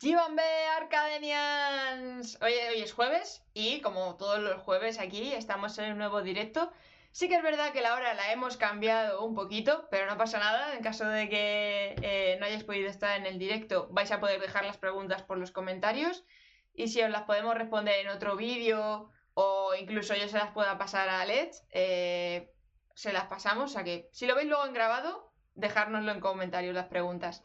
[0.00, 0.42] Chivambe
[0.78, 2.38] Arcadenians.
[2.40, 6.72] Hoy, hoy es jueves y como todos los jueves aquí estamos en un nuevo directo.
[7.12, 10.38] Sí que es verdad que la hora la hemos cambiado un poquito, pero no pasa
[10.38, 10.74] nada.
[10.74, 14.40] En caso de que eh, no hayáis podido estar en el directo, vais a poder
[14.40, 16.24] dejar las preguntas por los comentarios.
[16.72, 20.78] Y si os las podemos responder en otro vídeo o incluso yo se las pueda
[20.78, 22.50] pasar a Alex, eh,
[22.94, 23.76] se las pasamos.
[23.76, 27.44] O que si lo veis luego en grabado, dejárnoslo en comentarios las preguntas.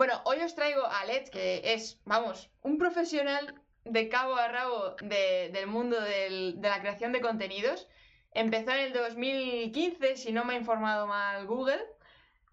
[0.00, 4.96] Bueno, hoy os traigo a Alex, que es, vamos, un profesional de cabo a rabo
[5.02, 7.86] del mundo de la creación de contenidos.
[8.32, 11.82] Empezó en el 2015, si no me ha informado mal Google,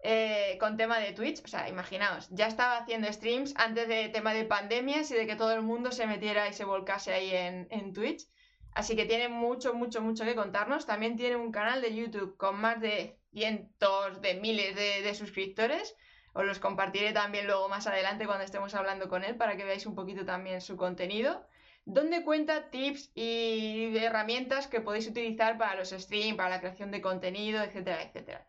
[0.02, 1.42] eh, con tema de Twitch.
[1.42, 5.34] O sea, imaginaos, ya estaba haciendo streams antes de tema de pandemias y de que
[5.34, 8.28] todo el mundo se metiera y se volcase ahí en, Twitch.
[8.74, 10.84] Así que tiene mucho, mucho, mucho que contarnos.
[10.84, 15.96] También tiene un canal de YouTube con más de cientos de miles de suscriptores.
[16.32, 19.86] Os los compartiré también luego más adelante cuando estemos hablando con él para que veáis
[19.86, 21.46] un poquito también su contenido,
[21.84, 27.00] donde cuenta tips y herramientas que podéis utilizar para los streams, para la creación de
[27.00, 28.46] contenido, etcétera, etcétera.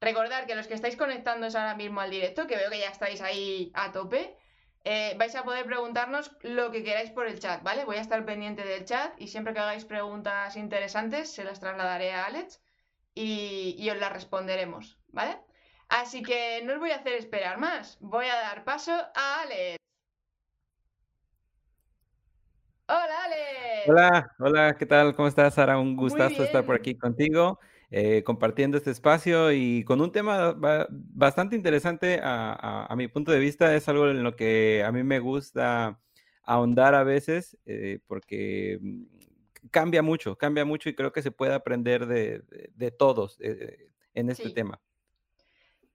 [0.00, 3.22] Recordad que los que estáis conectándoos ahora mismo al directo, que veo que ya estáis
[3.22, 4.36] ahí a tope,
[4.84, 7.86] eh, vais a poder preguntarnos lo que queráis por el chat, ¿vale?
[7.86, 12.12] Voy a estar pendiente del chat y siempre que hagáis preguntas interesantes se las trasladaré
[12.12, 12.60] a Alex
[13.14, 15.38] y, y os las responderemos, ¿vale?
[15.88, 17.98] Así que no os voy a hacer esperar más.
[18.00, 19.76] Voy a dar paso a Alex.
[22.86, 23.88] Hola, Alex.
[23.88, 25.14] Hola, hola, ¿qué tal?
[25.14, 25.78] ¿Cómo estás, Sara?
[25.78, 27.58] Un gustazo estar por aquí contigo,
[27.90, 30.54] eh, compartiendo este espacio y con un tema
[30.90, 33.74] bastante interesante a, mi punto de vista.
[33.74, 35.98] Es algo en lo que a mí me gusta
[36.42, 39.02] ahondar a veces, eh, porque mm,
[39.70, 44.50] cambia mucho, cambia mucho y creo que se puede aprender de, todos eh, en este
[44.50, 44.80] tema.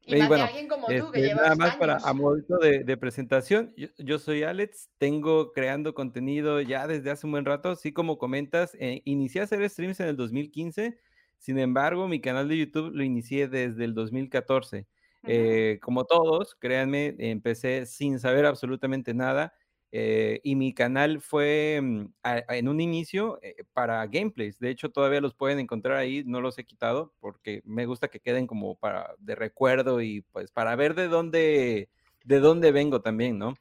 [0.10, 4.20] Y, bueno, alguien como tú que este, Nada más para a modo de, presentación, yo,
[4.20, 9.02] soy Alex, tengo creando contenido ya desde hace un buen rato, así como comentas, eh,
[9.06, 10.98] inicié a hacer streams en el 2015,
[11.38, 14.88] sin embargo, mi canal de YouTube lo inicié desde el 2014.
[15.24, 19.54] Eh, como todos, créanme, empecé sin saber absolutamente nada
[19.92, 22.06] eh, y mi canal fue mm,
[22.50, 24.60] en un inicio eh, para gameplays.
[24.60, 26.24] De hecho, todavía los pueden encontrar ahí.
[26.26, 30.52] No los he quitado porque me gusta que queden como para de recuerdo y pues
[30.52, 31.90] para ver de dónde,
[32.24, 33.56] de dónde vengo también, ¿no?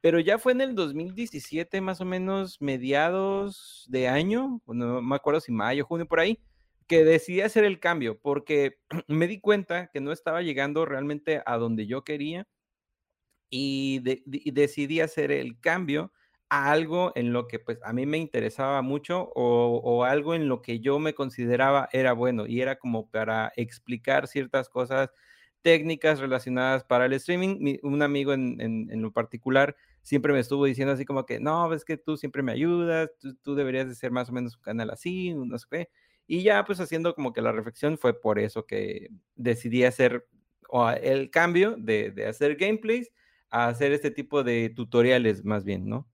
[0.00, 5.40] Pero ya fue en el 2017, más o menos mediados de año, no me acuerdo
[5.40, 6.38] si mayo, junio, por ahí,
[6.86, 8.78] que decidí hacer el cambio porque
[9.08, 12.46] me di cuenta que no estaba llegando realmente a donde yo quería
[13.50, 14.00] y,
[14.52, 16.12] decidí hacer el cambio
[16.48, 20.62] a algo en lo que pues a mí me interesaba mucho o, algo en lo
[20.62, 25.10] que yo me consideraba era bueno y era como para explicar ciertas cosas
[25.62, 27.78] técnicas relacionadas para el streaming.
[27.82, 31.96] un amigo en, lo particular siempre me estuvo diciendo así como que, no, es que
[31.96, 33.10] tú siempre me ayudas,
[33.42, 35.88] tú, deberías de ser más o menos un canal así, no sé qué.
[36.26, 40.26] Y ya pues haciendo como que la reflexión fue por eso que decidí hacer
[41.02, 43.10] el cambio de, de hacer gameplays
[43.54, 46.08] a hacer este tipo de tutoriales más bien, ¿no?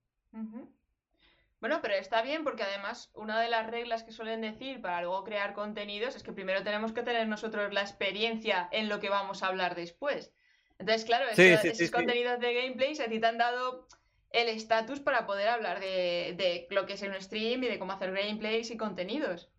[1.59, 5.23] Bueno, pero está bien porque además una de las reglas que suelen decir para luego
[5.23, 9.41] crear contenidos es que primero tenemos que tener nosotros la experiencia en lo que vamos
[9.41, 10.31] a hablar después.
[10.77, 13.87] Entonces, claro, esos contenidos de gameplays a ti te han dado
[14.31, 17.91] el estatus para poder hablar de, de, lo que es un stream y de cómo
[17.91, 19.51] hacer gameplays y contenidos.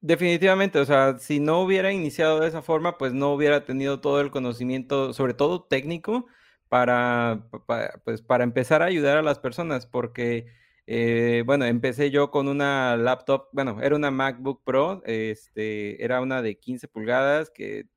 [0.00, 4.20] Definitivamente, o sea, si no hubiera iniciado de esa forma, pues no hubiera tenido todo
[4.20, 6.26] el conocimiento, sobre todo técnico,
[6.72, 7.50] para,
[8.02, 10.46] pues, para empezar a ayudar a las personas, porque,
[10.86, 16.40] eh, bueno, empecé yo con una laptop, bueno, era una MacBook Pro, este, era una
[16.40, 17.88] de 15 pulgadas que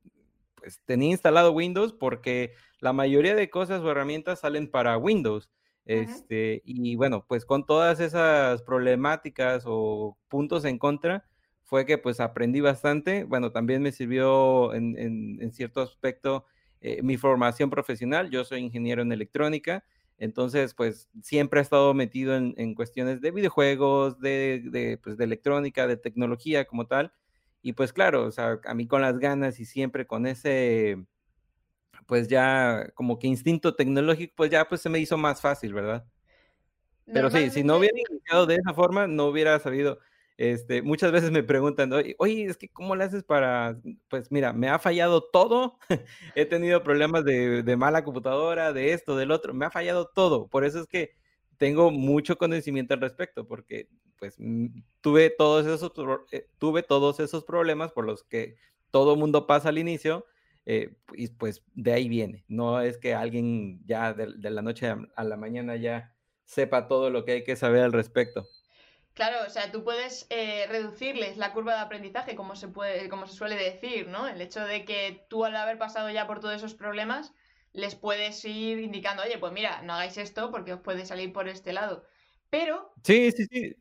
[0.55, 5.49] pues tenía instalado Windows porque la mayoría de cosas o herramientas salen para Windows.
[5.85, 11.23] Este, y bueno, pues con todas esas problemáticas o puntos en contra,
[11.63, 13.23] fue que pues aprendí bastante.
[13.23, 16.43] Bueno, también me sirvió en, en cierto aspecto
[16.81, 19.83] eh, mi formación profesional, yo soy ingeniero en electrónica,
[20.17, 25.97] entonces pues siempre he estado metido en, cuestiones de videojuegos, de, pues, de electrónica, de
[25.97, 27.13] tecnología como tal,
[27.61, 31.03] y pues claro, o sea, a mí con las ganas y siempre con ese,
[32.05, 36.05] pues ya como que instinto tecnológico, pues ya pues se me hizo más fácil, ¿verdad?
[37.11, 39.99] Pero sí, si no hubiera iniciado de esa forma, no hubiera sabido
[40.37, 43.79] este, muchas veces me preguntan, oye, es que ¿cómo le haces para,
[44.09, 45.77] pues mira, me ha fallado todo,
[46.35, 50.65] he tenido problemas de, mala computadora, de esto, del otro, me ha fallado todo, por
[50.65, 51.11] eso es que
[51.57, 53.89] tengo mucho conocimiento al respecto, porque
[54.19, 54.67] pues mm,
[55.01, 55.91] tuve todos esos,
[56.31, 58.57] eh, tuve todos esos problemas por los que
[58.91, 60.25] todo mundo pasa al inicio,
[60.65, 62.43] eh, y pues de ahí viene.
[62.47, 66.15] No es que alguien ya de, la noche a la mañana ya
[66.45, 68.47] sepa todo lo que hay que saber al respecto.
[69.15, 73.27] Claro, o sea, tú puedes eh, reducirles la curva de aprendizaje, como se puede, como
[73.27, 74.27] se suele decir, ¿no?
[74.27, 77.33] El hecho de que tú al haber pasado ya por todos esos problemas,
[77.71, 81.47] les puedes ir indicando, oye, pues mira, no hagáis esto porque os puede salir por
[81.47, 82.03] este lado.
[82.49, 82.91] Pero.
[83.05, 83.75] Sí, sí, sí.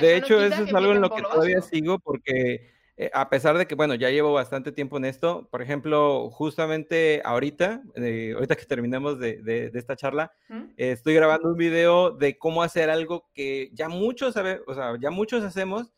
[0.00, 3.66] de hecho, eso es algo en lo que todavía sigo porque eh, a pesar de
[3.66, 8.64] que, bueno, ya llevo bastante tiempo en esto, por ejemplo, justamente ahorita, eh, ahorita que
[8.64, 10.64] terminemos de, esta charla, ¿Mm?
[10.78, 15.10] estoy grabando un video de cómo hacer algo que ya muchos saben, o sea, ya
[15.10, 15.92] muchos hacemos,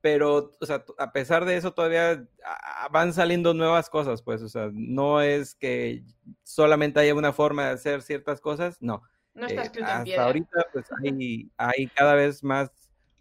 [0.00, 2.26] pero, o sea, a pesar de eso todavía
[2.90, 6.02] van saliendo nuevas cosas, pues, o sea, no es que
[6.44, 9.02] solamente haya una forma de hacer ciertas cosas, no.
[9.34, 12.70] No está eh, escrito en Hasta ahorita, pues, hay, hay cada vez más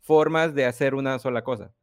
[0.01, 1.73] formas de hacer una sola cosa.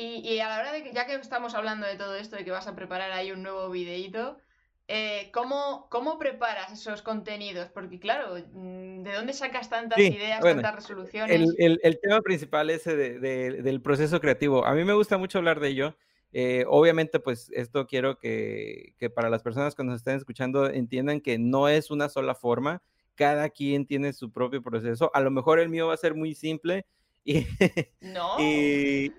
[0.00, 2.52] Y, a la hora de que, ya que estamos hablando de todo esto, de que
[2.52, 4.38] vas a preparar ahí un nuevo videíto,
[4.86, 7.68] eh, ¿cómo, preparas esos contenidos?
[7.68, 11.52] Porque claro, mm, ¿de dónde sacas tantas ideas, tantas resoluciones?
[11.58, 14.64] El, tema principal es del proceso creativo.
[14.64, 15.96] A mí me gusta mucho hablar de ello.
[16.32, 21.20] Eh, obviamente, pues esto quiero que, que, para las personas que nos estén escuchando entiendan
[21.20, 22.82] que no es una sola forma.
[23.16, 25.10] Cada quien tiene su propio proceso.
[25.12, 26.86] A lo mejor el mío va a ser muy simple,
[27.28, 27.46] y,
[28.00, 28.36] no.
[28.40, 29.12] y,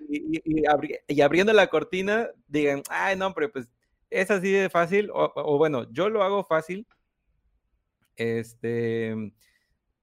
[1.06, 3.72] y, abriendo la cortina, digan, ay, no, pero pues
[4.10, 6.88] es así de fácil, o, bueno, yo lo hago fácil.
[8.16, 9.14] Este,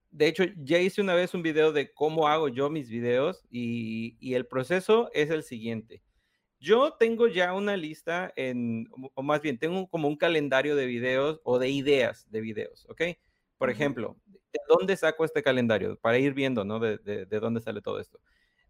[0.10, 4.16] de hecho, ya hice una vez un video de cómo hago yo mis videos y,
[4.22, 6.02] y el proceso es el siguiente.
[6.62, 11.42] Yo tengo ya una lista en, o más bien, tengo como un calendario de videos
[11.44, 13.02] o de ideas de videos, ¿ok?
[13.58, 14.16] Por ejemplo,
[14.54, 15.98] ¿de dónde saco este calendario?
[16.00, 16.80] Para ir viendo, ¿no?
[16.80, 18.20] De, dónde sale todo esto.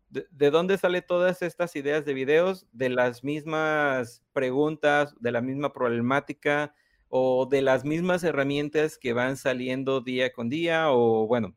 [0.09, 2.67] De, dónde sale todas estas ideas de videos?
[2.71, 6.73] De las mismas preguntas, de la misma problemática
[7.09, 11.55] o de las mismas herramientas que van saliendo día con día o bueno,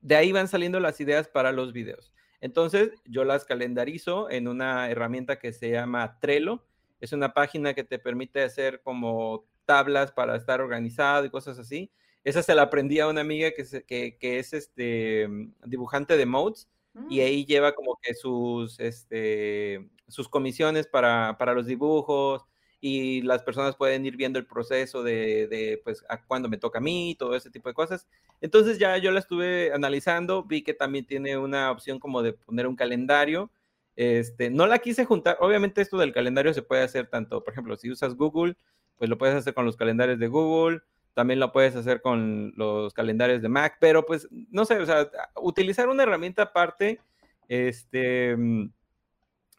[0.00, 2.12] de ahí van saliendo las ideas para los videos.
[2.40, 6.64] Entonces, yo las calendarizo en una herramienta que se llama Trello.
[7.00, 11.90] Es una página que te permite hacer como tablas para estar organizado y cosas así.
[12.26, 16.68] Esa se la aprendí a una amiga que, que, es este, mm, dibujante de modes
[17.08, 17.20] y mm.
[17.20, 22.44] ahí lleva como que sus, este, sus comisiones para, para, los dibujos
[22.80, 26.78] y las personas pueden ir viendo el proceso de, de pues, a cuándo me toca
[26.78, 28.08] a mí, todo ese tipo de cosas.
[28.40, 32.66] Entonces ya yo la estuve analizando, vi que también tiene una opción como de poner
[32.66, 33.52] un calendario.
[33.94, 37.76] Este, no la quise juntar, obviamente esto del calendario se puede hacer tanto, por ejemplo,
[37.76, 38.56] si usas Google,
[38.96, 40.80] pues lo puedes hacer con los calendarios de Google,
[41.16, 45.10] también lo puedes hacer con los calendarios de Mac, pero pues no sé, o sea,
[45.36, 47.00] utilizar una herramienta aparte,
[47.48, 48.36] este,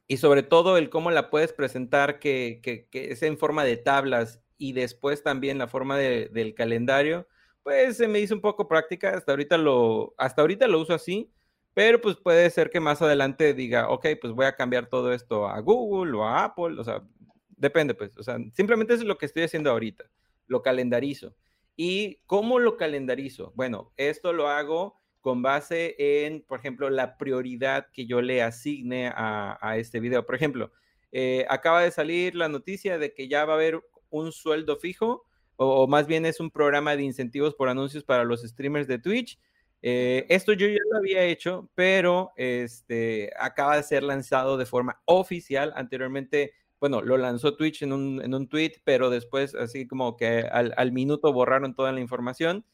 [0.08, 4.40] y sobre todo el cómo la puedes presentar, que, que, es en forma de tablas
[4.60, 7.28] y después también la forma del calendario,
[7.64, 11.32] pues se me hizo un poco práctica, hasta ahorita lo, hasta ahorita lo uso así,
[11.74, 15.48] pero pues puede ser que más adelante diga, ok, pues voy a cambiar todo esto
[15.48, 17.02] a Google o a Apple, o sea,
[17.50, 20.06] depende pues, o sea, simplemente es lo que estoy haciendo ahorita,
[20.46, 21.34] lo calendarizo.
[21.78, 23.54] ¿Y cómo lo calendarizo?
[23.56, 29.12] Bueno, esto lo hago con base en, por ejemplo, la prioridad que yo le asigne
[29.14, 30.26] a, este video.
[30.26, 30.72] Por ejemplo,
[31.12, 33.80] eh, acaba de salir la noticia de que ya va a haber
[34.10, 35.26] un sueldo fijo,
[35.56, 39.40] o, más bien es un programa de incentivos por anuncios para los streamers de Twitch.
[39.84, 45.00] Eh, esto yo ya lo había hecho, pero este, acaba de ser lanzado de forma
[45.06, 45.74] oficial.
[45.76, 50.42] Anteriormente bueno, lo lanzó Twitch en un, en un tweet, pero después así como que
[50.42, 52.66] al, minuto borraron toda la información.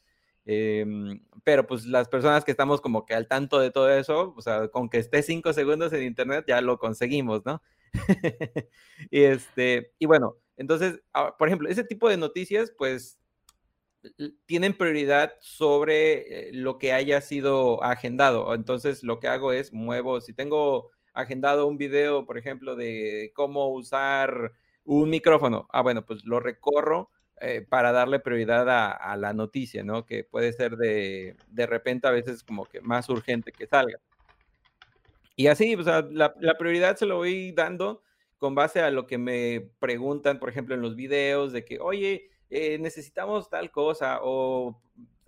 [0.45, 4.41] Em, pero pues las personas que estamos como que al tanto de todo eso, o
[4.41, 7.61] sea, con que esté cinco segundos en internet ya lo conseguimos, ¿no?
[9.11, 13.19] y este, y bueno, entonces, ah, por ejemplo, ese tipo de noticias, pues
[14.45, 18.53] tienen prioridad sobre eh, lo que haya sido agendado.
[18.53, 23.69] Entonces, lo que hago es muevo, si tengo agendado un video, por ejemplo, de cómo
[23.69, 24.53] usar
[24.85, 25.67] un micrófono.
[25.71, 30.05] Ah, bueno, pues lo recorro eh, para darle prioridad a, la noticia, ¿no?
[30.05, 33.99] Que puede ser de, de repente a veces como que más urgente que salga.
[35.35, 38.03] Y así, o sea, la, prioridad se lo voy dando
[38.37, 42.29] con base a lo que me preguntan, por ejemplo, en los videos, de que, oye,
[42.49, 44.79] eh, necesitamos tal cosa o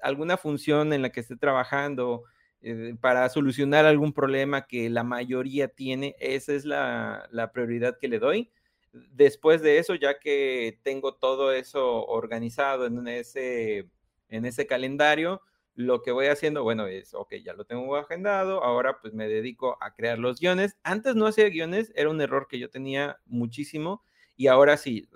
[0.02, 2.24] alguna función en la que esté trabajando
[2.68, 6.16] eh, para solucionar algún problema que la mayoría tiene.
[6.18, 8.50] Esa es la, prioridad que le doy.
[8.92, 13.88] Después de eso, ya que tengo todo eso organizado en ese,
[14.30, 15.42] en ese calendario,
[15.76, 19.78] lo que voy haciendo, bueno, es, ok, ya lo tengo agendado, ahora pues me dedico
[19.80, 20.76] a crear los guiones.
[20.82, 24.02] Antes no hacía guiones, era un error que yo tenía muchísimo
[24.36, 25.08] y ahora sí,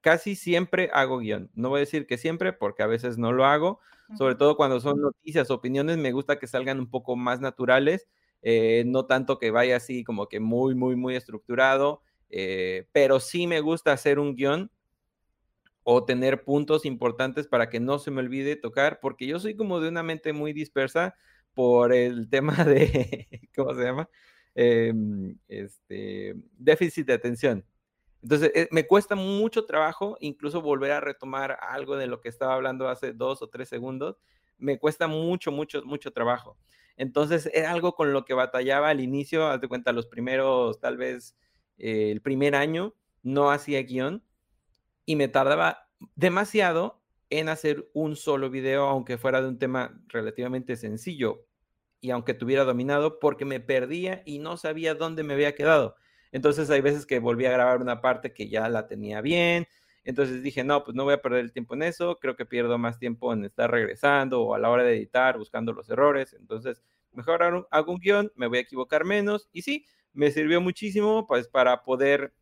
[0.00, 1.50] casi siempre hago guion.
[1.52, 3.80] No voy a decir que siempre, porque a veces no lo hago,
[4.12, 8.08] sobre todo cuando son noticias, opiniones, me gusta que salgan un poco más naturales,
[8.42, 13.46] eh, no tanto que vaya así como que muy, muy, muy estructurado, eh, pero sí
[13.46, 14.70] me gusta hacer un guion
[15.82, 19.80] o tener puntos importantes para que no se me olvide tocar, porque yo soy como
[19.80, 21.14] de una mente muy dispersa
[21.54, 24.08] por el tema de, ¿cómo se llama?
[24.54, 27.64] Em, este, déficit de atención.
[28.24, 32.54] Entonces, eh, me cuesta mucho trabajo incluso volver a retomar algo de lo que estaba
[32.54, 34.16] hablando hace dos o tres segundos.
[34.56, 36.56] Me cuesta mucho, mucho, mucho trabajo.
[36.96, 40.96] Entonces, era algo con lo que batallaba al inicio, haz de cuenta, los primeros, tal
[40.96, 41.36] vez
[41.76, 44.24] eh, el primer año, no hacía guion
[45.04, 50.76] y me tardaba demasiado en hacer un solo video, aunque fuera de un tema relativamente
[50.76, 51.44] sencillo
[52.00, 55.96] y aunque tuviera dominado, porque me perdía y no sabía dónde me había quedado.
[56.34, 59.68] Entonces hay veces que volví a grabar una parte que ya la tenía bien.
[60.02, 62.18] Entonces dije, no, pues no voy a perder el tiempo en eso.
[62.18, 65.72] Creo que pierdo más tiempo en estar regresando o a la hora de editar, buscando
[65.72, 66.34] los errores.
[66.36, 69.48] Entonces, mejor hago un guion, me voy a equivocar menos.
[69.52, 72.34] Y sí, me sirvió muchísimo pues para poder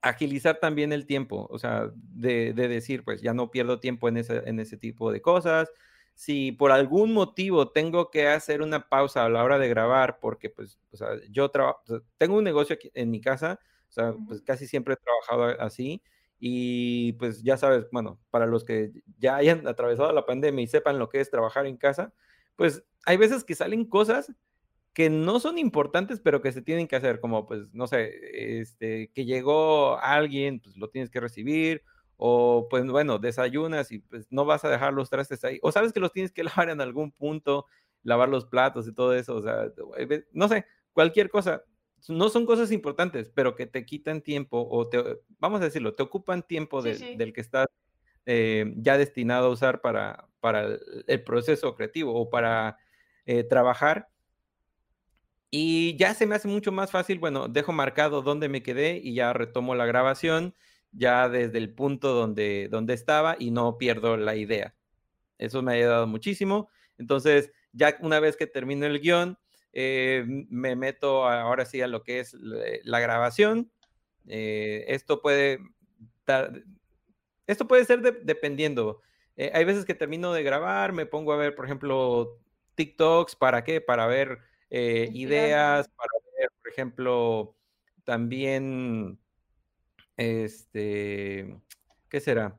[0.00, 4.48] agilizar también el tiempo, o sea, de, decir, pues ya no pierdo tiempo en ese,
[4.48, 5.72] en ese tipo de cosas.
[6.14, 10.50] Si por algún motivo tengo que hacer una pausa a la hora de grabar, porque
[10.50, 11.82] pues, o sea, yo trabajo,
[12.18, 16.02] tengo un negocio aquí en mi casa, o sea, pues casi siempre he trabajado así.
[16.44, 20.98] Y pues ya sabes, bueno, para los que ya hayan atravesado la pandemia y sepan
[20.98, 22.12] lo que es trabajar en casa,
[22.56, 24.32] pues hay veces que salen cosas
[24.94, 29.10] que no son importantes, pero que se tienen que hacer, como pues, no sé, este,
[29.14, 31.82] que llegó alguien, pues lo tienes que recibir,
[32.24, 35.92] o pues bueno, desayunas y pues no vas a dejar los trastes ahí, o sabes
[35.92, 37.66] que los tienes que lavar en algún punto,
[38.04, 39.72] lavar los platos y todo eso, o sea,
[40.32, 41.64] no sé, cualquier cosa.
[42.08, 45.02] No son cosas importantes, pero que te quitan tiempo, o te,
[45.40, 47.66] vamos a decirlo, te ocupan tiempo del que estás
[48.26, 52.78] eh, ya destinado a usar para, para el, proceso creativo o para
[53.26, 54.08] eh, trabajar
[55.50, 59.14] y ya se me hace mucho más fácil, bueno, dejo marcado dónde me quedé y
[59.14, 60.54] ya retomo la grabación
[60.92, 64.74] ya desde el punto donde, donde estaba y no pierdo la idea.
[65.38, 66.68] Eso me ha ayudado muchísimo.
[66.98, 69.38] Entonces, ya una vez que termino el guion,
[69.72, 73.70] eh, me meto ahora sí a lo que es la, grabación.
[74.28, 75.58] Eh, esto puede
[77.46, 79.00] esto puede ser dependiendo.
[79.36, 82.38] Eh, hay veces que termino de grabar, me pongo a ver, por ejemplo,
[82.74, 83.80] TikToks, ¿para qué?
[83.80, 84.38] Para ver
[84.70, 87.56] ideas para ver, por ejemplo,
[88.04, 89.18] también,
[90.16, 91.56] este,
[92.08, 92.58] ¿qué será?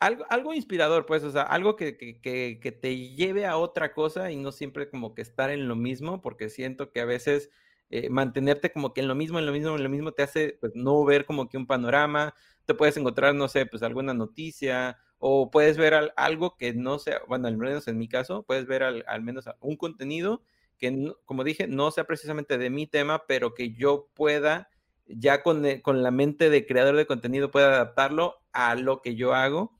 [0.00, 4.36] Algo, algo inspirador, pues, o sea, algo que, que, te lleve a otra cosa y
[4.36, 7.50] no siempre como que estar en lo mismo, porque siento que a veces
[7.90, 10.58] eh, mantenerte como que en lo mismo, en lo mismo, en lo mismo te hace
[10.60, 12.34] pues no ver como que un panorama,
[12.66, 17.20] te puedes encontrar, no sé, pues alguna noticia o puedes ver algo que no sea,
[17.28, 20.42] bueno, al menos en mi caso, puedes ver al, al menos un contenido
[20.78, 24.68] que, como dije, no sea precisamente de mi tema, pero que yo pueda,
[25.06, 29.14] ya con, eh, con la mente de creador de contenido, pueda adaptarlo a lo que
[29.14, 29.78] yo hago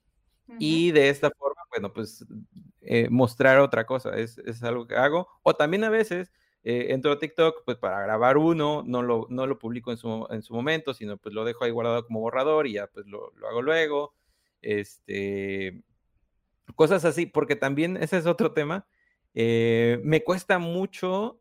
[0.58, 2.24] y de esta forma, bueno, pues
[2.82, 5.28] eh, mostrar otra cosa, es, es, algo que hago.
[5.42, 6.32] O también a veces
[6.64, 10.26] eh, entro a TikTok, pues para grabar uno, no lo, no lo publico en su,
[10.30, 13.32] en su momento, sino pues lo dejo ahí guardado como borrador y ya pues lo,
[13.36, 14.14] lo hago luego.
[14.60, 15.82] Este,
[16.74, 18.86] cosas así, porque también ese es otro tema
[19.34, 21.40] eh, me cuesta mucho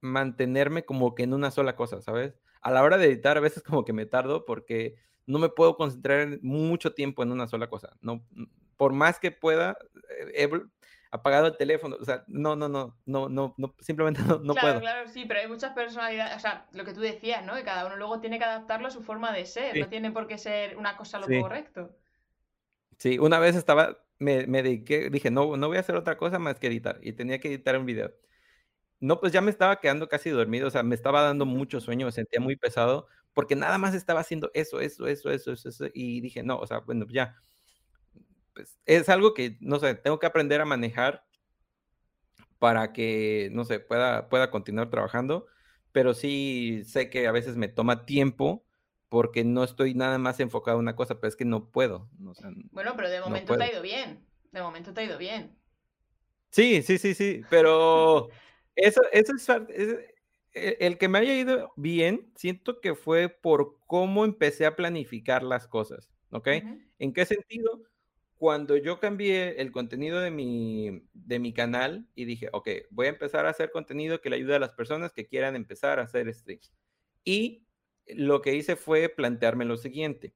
[0.00, 2.34] mantenerme como que en una sola cosa, ¿sabes?
[2.66, 4.96] A la hora de editar a veces como que me tardo porque
[5.26, 7.96] no me puedo concentrar mucho tiempo en una sola cosa.
[8.00, 8.24] No,
[8.76, 9.76] por más que pueda,
[10.34, 10.48] he
[11.10, 14.68] apagado el teléfono, o sea, no, no, no, no, no, no simplemente no, no claro,
[14.68, 14.80] puedo.
[14.80, 17.54] Claro, sí, pero hay muchas personalidades, o sea, lo que tú decías, ¿no?
[17.54, 20.26] Que cada uno luego tiene que adaptarlo a su forma de ser, no tiene por
[20.26, 21.96] qué ser una cosa lo correcto.
[22.98, 26.38] Sí, una vez estaba me, me dediqué, dije, no, no voy a hacer otra cosa
[26.38, 26.98] más que editar.
[27.02, 28.12] Y tenía que editar un video.
[29.00, 32.06] No, pues ya me estaba quedando casi dormido, o sea, me estaba dando mucho sueño,
[32.06, 35.86] me sentía muy pesado, porque nada más estaba haciendo eso, eso, eso, eso, eso, eso
[35.92, 37.36] y dije, no, o sea, bueno, ya,
[38.54, 41.26] pues es algo que, no sé, tengo que aprender a manejar
[42.58, 45.46] para que, no sé, pueda, pueda continuar trabajando,
[45.92, 48.64] pero sí sé que a veces me toma tiempo
[49.08, 52.08] porque no estoy nada más enfocado en una cosa, pero es que no puedo.
[52.70, 54.26] bueno, pero de momento te ha ido bien.
[54.52, 55.56] De momento te ha ido bien.
[56.50, 58.28] Sí, sí, sí, sí, pero
[58.76, 59.34] eso, eso
[59.70, 59.90] es,
[60.54, 65.42] e, el que me haya ido bien, siento que fue por cómo empecé a planificar
[65.42, 66.48] las cosas, ¿ok?
[66.98, 67.82] ¿En qué sentido?
[68.36, 73.10] Cuando yo cambié el contenido de mi, de mi canal y dije, ok, voy a
[73.10, 76.32] empezar a hacer contenido que le ayude a las personas que quieran empezar a hacer
[76.34, 76.72] streams.
[77.24, 77.66] Y
[78.06, 80.34] lo que hice fue plantearme lo siguiente.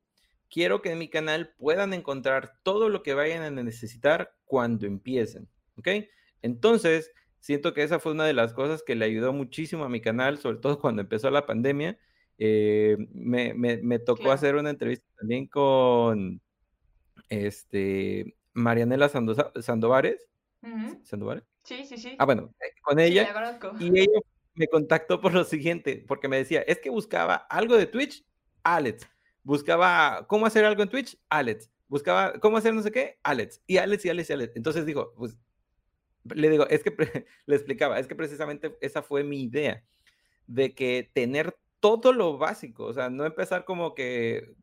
[0.50, 5.48] quiero que en mi canal puedan encontrar todo lo que vayan a necesitar cuando empiecen,
[5.76, 5.88] ¿ok?
[6.42, 10.00] Entonces, siento que esa fue una de las cosas que le ayudó muchísimo a mi
[10.00, 11.98] canal, sobre todo cuando empezó la pandemia.
[12.38, 16.40] Eh, me, tocó hacer una entrevista también con
[17.28, 20.26] este, Marianela Sandovares.
[21.02, 21.44] ¿Sandovares?
[21.64, 22.16] Sí, sí, sí.
[22.18, 23.28] Ah, bueno, eh, con ella.
[23.78, 24.20] y ella
[24.54, 28.24] me contactó por lo siguiente, porque me decía, es que buscaba algo de Twitch,
[28.62, 29.08] Alex.
[29.42, 31.70] Buscaba cómo hacer algo en Twitch, Alex.
[31.88, 33.62] Buscaba cómo hacer no sé qué, Alex.
[33.66, 34.56] Y Alex y Alex y Alex.
[34.56, 35.36] Entonces dijo, pues
[36.34, 36.94] le digo, es que
[37.46, 39.84] le explicaba, es que precisamente esa fue mi idea,
[40.46, 44.54] de que tener todo lo básico, o sea, no empezar como que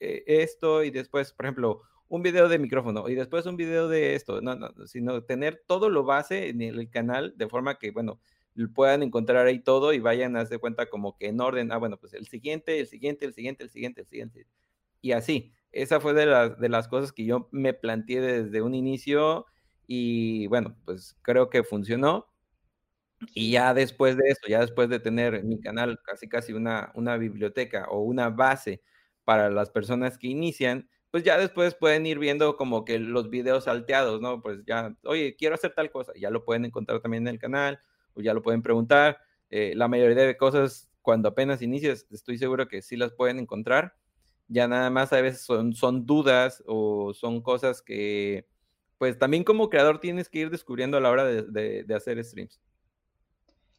[0.00, 4.14] eh, esto y después, por ejemplo, un video de micrófono y después un video de
[4.14, 8.20] esto, no, no, sino tener todo lo base en el canal de forma que, bueno,
[8.74, 11.98] puedan encontrar ahí todo y vayan a hacer cuenta como que en orden, ah, bueno,
[11.98, 14.46] pues el siguiente, el siguiente, el siguiente, el siguiente, el siguiente.
[15.00, 18.74] Y así, esa fue de, las de las cosas que yo me planteé desde un
[18.74, 19.46] inicio
[19.92, 22.28] y bueno, pues creo que funcionó.
[23.34, 26.92] Y ya después de eso, ya después de tener en mi canal casi casi una,
[26.94, 28.82] una biblioteca o una base
[29.24, 33.64] para las personas que inician, pues ya después pueden ir viendo como que los videos
[33.64, 34.40] salteados, ¿no?
[34.40, 37.80] Pues ya, oye, quiero hacer tal cosa, ya lo pueden encontrar también en el canal
[38.14, 39.18] o ya lo pueden preguntar.
[39.50, 43.96] Eh, la mayoría de cosas, cuando apenas inicias, estoy seguro que sí las pueden encontrar.
[44.46, 48.46] Ya nada más a veces son, son dudas o son cosas que,
[49.00, 52.60] pues también como creador tienes que ir descubriendo a la hora de, hacer streams.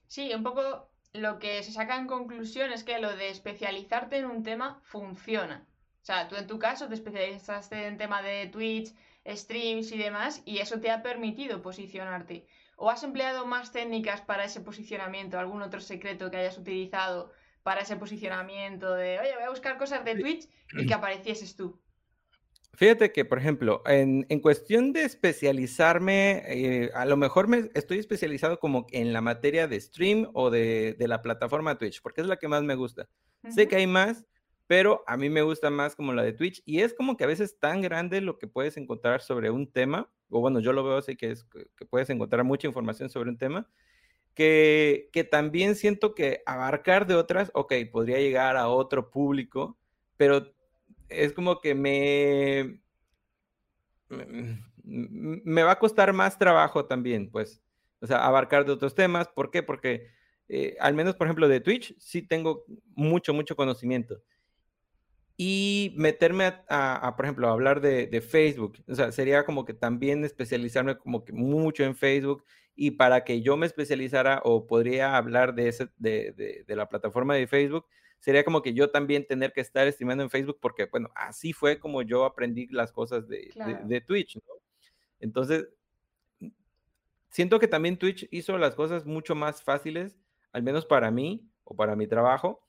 [0.07, 4.25] Sí, un poco lo que se saca en conclusión es que lo de especializarte en
[4.25, 5.67] un tema funciona.
[6.01, 8.95] O sea, tú en tu caso te especializaste en tema de Twitch,
[9.27, 12.47] streams y demás, y eso te ha permitido posicionarte.
[12.75, 15.37] ¿O has empleado más técnicas para ese posicionamiento?
[15.37, 20.03] ¿Algún otro secreto que hayas utilizado para ese posicionamiento de, oye, voy a buscar cosas
[20.03, 21.79] de Twitch y que aparecieses tú?
[22.73, 28.59] Fíjate que, por ejemplo, en, cuestión de especializarme, eh, a lo mejor me estoy especializado
[28.59, 32.47] como en la materia de stream o de, la plataforma Twitch, porque es la que
[32.47, 33.07] más me gusta.
[33.49, 34.25] Sé que hay más,
[34.67, 37.27] pero a mí me gusta más como la de Twitch y es como que a
[37.27, 40.97] veces tan grande lo que puedes encontrar sobre un tema, o bueno, yo lo veo
[40.97, 41.43] así que es
[41.75, 43.67] que puedes encontrar mucha información sobre un tema,
[44.33, 49.77] que, que también siento que abarcar de otras, ok, podría llegar a otro público,
[50.15, 50.53] pero
[51.11, 52.81] es como que me,
[54.83, 57.61] me va a costar más trabajo también, pues,
[57.99, 59.27] o sea, abarcar de otros temas.
[59.27, 59.63] ¿Por qué?
[59.63, 60.07] Porque
[60.53, 64.21] eh, al menos, por ejemplo, de Twitch, sí tengo mucho, mucho conocimiento.
[65.37, 70.97] Y meterme a, por ejemplo, hablar de, Facebook, o sea, sería como que también especializarme
[70.97, 72.43] como que mucho en Facebook
[72.75, 77.35] y para que yo me especializara o podría hablar de, ese, de, de la plataforma
[77.35, 77.85] de Facebook,
[78.21, 81.79] sería como que yo también tener que estar streamando en Facebook porque, bueno, así fue
[81.79, 83.51] como yo aprendí las cosas de,
[83.83, 84.53] de, Twitch, ¿no?
[85.19, 85.67] Entonces,
[87.29, 90.19] siento que también Twitch hizo las cosas mucho más fáciles,
[90.53, 92.63] al menos para mí o para mi trabajo,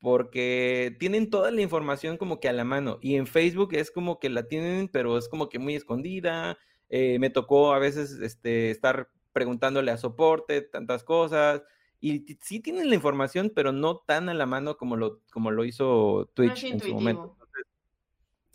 [0.00, 4.18] porque tienen toda la información como que a la mano y en Facebook es como
[4.18, 6.58] que la tienen, pero es como que muy escondida.
[6.88, 11.62] Eh, me tocó a veces este, estar preguntándole a soporte tantas cosas
[12.00, 15.64] y sí tienen la información, pero no tan a la mano como lo, como lo
[15.64, 17.36] hizo Twitch en su momento.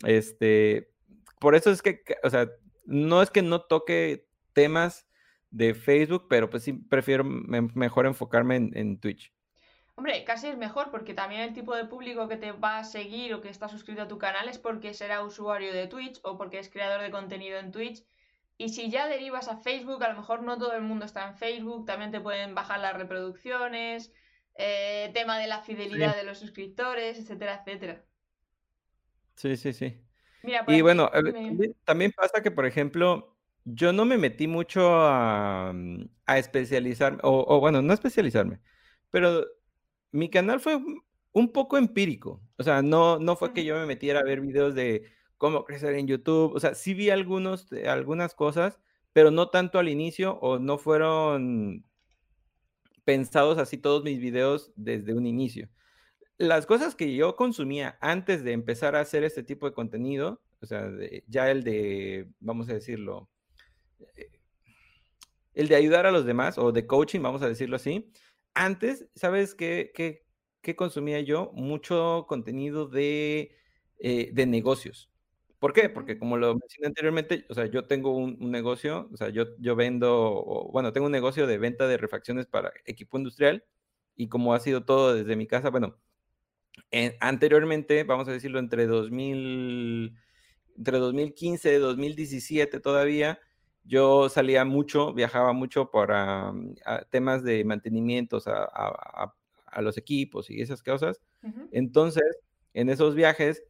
[0.04, 0.90] este,
[1.38, 2.48] por eso es que, o sea,
[2.86, 5.06] no es que no toque temas
[5.50, 9.32] de Facebook, pero pues sí prefiero mejor enfocarme en, Twitch.
[9.94, 13.34] Hombre, casi es mejor porque también el tipo de público que te va a seguir
[13.34, 16.58] o que está suscrito a tu canal es porque será usuario de Twitch o porque
[16.58, 18.04] es creador de contenido en Twitch
[18.56, 21.36] y si ya derivas a Facebook, a lo mejor no todo el mundo está en
[21.36, 24.12] Facebook, también te pueden bajar las reproducciones,
[24.56, 28.04] eh, tema de la fidelidad de los suscriptores, etcétera, etcétera.
[29.34, 30.00] Sí, sí, sí.
[30.68, 31.10] y bueno,
[31.84, 37.58] también, pasa que, por ejemplo, yo no me metí mucho a, mm, a especializarme, o,
[37.58, 38.60] bueno, no especializarme,
[39.10, 39.44] pero
[40.12, 40.78] mi canal fue
[41.32, 42.40] un poco empírico.
[42.56, 45.10] O sea, no, no fue que yo me metiera a ver videos de
[45.44, 46.54] cómo crecer en YouTube.
[46.54, 48.80] O sea, sí vi algunos, eh, algunas cosas,
[49.12, 51.84] pero no tanto al inicio o no fueron
[53.04, 55.68] pensados así todos mis videos desde un inicio.
[56.38, 60.66] Las cosas que yo consumía antes de empezar a hacer este tipo de contenido, o
[60.66, 60.90] sea,
[61.26, 63.28] ya el de, vamos a decirlo,
[64.16, 64.40] eh,
[65.52, 68.10] el de ayudar a los demás o de coaching, vamos a decirlo así.
[68.54, 71.50] Antes, ¿sabes qué, qué, consumía yo?
[71.52, 73.54] Mucho contenido de,
[73.98, 75.10] eh, de negocios.
[75.64, 75.88] ¿Por qué?
[75.88, 79.74] Porque como lo mencioné anteriormente, o sea, yo tengo un, negocio, o sea, yo, yo
[79.74, 83.64] vendo, bueno, tengo un negocio de venta de refacciones para equipo industrial
[84.14, 85.96] y como ha sido todo desde mi casa, bueno,
[87.18, 90.14] anteriormente, vamos a decirlo, entre 2000,
[90.76, 93.40] entre 2015 y 2017 todavía,
[93.84, 96.74] yo salía mucho, viajaba mucho para mm,
[97.08, 99.32] temas de mantenimientos a,
[99.80, 101.22] los equipos y esas cosas.
[101.72, 102.36] Entonces,
[102.74, 103.64] en esos viajes,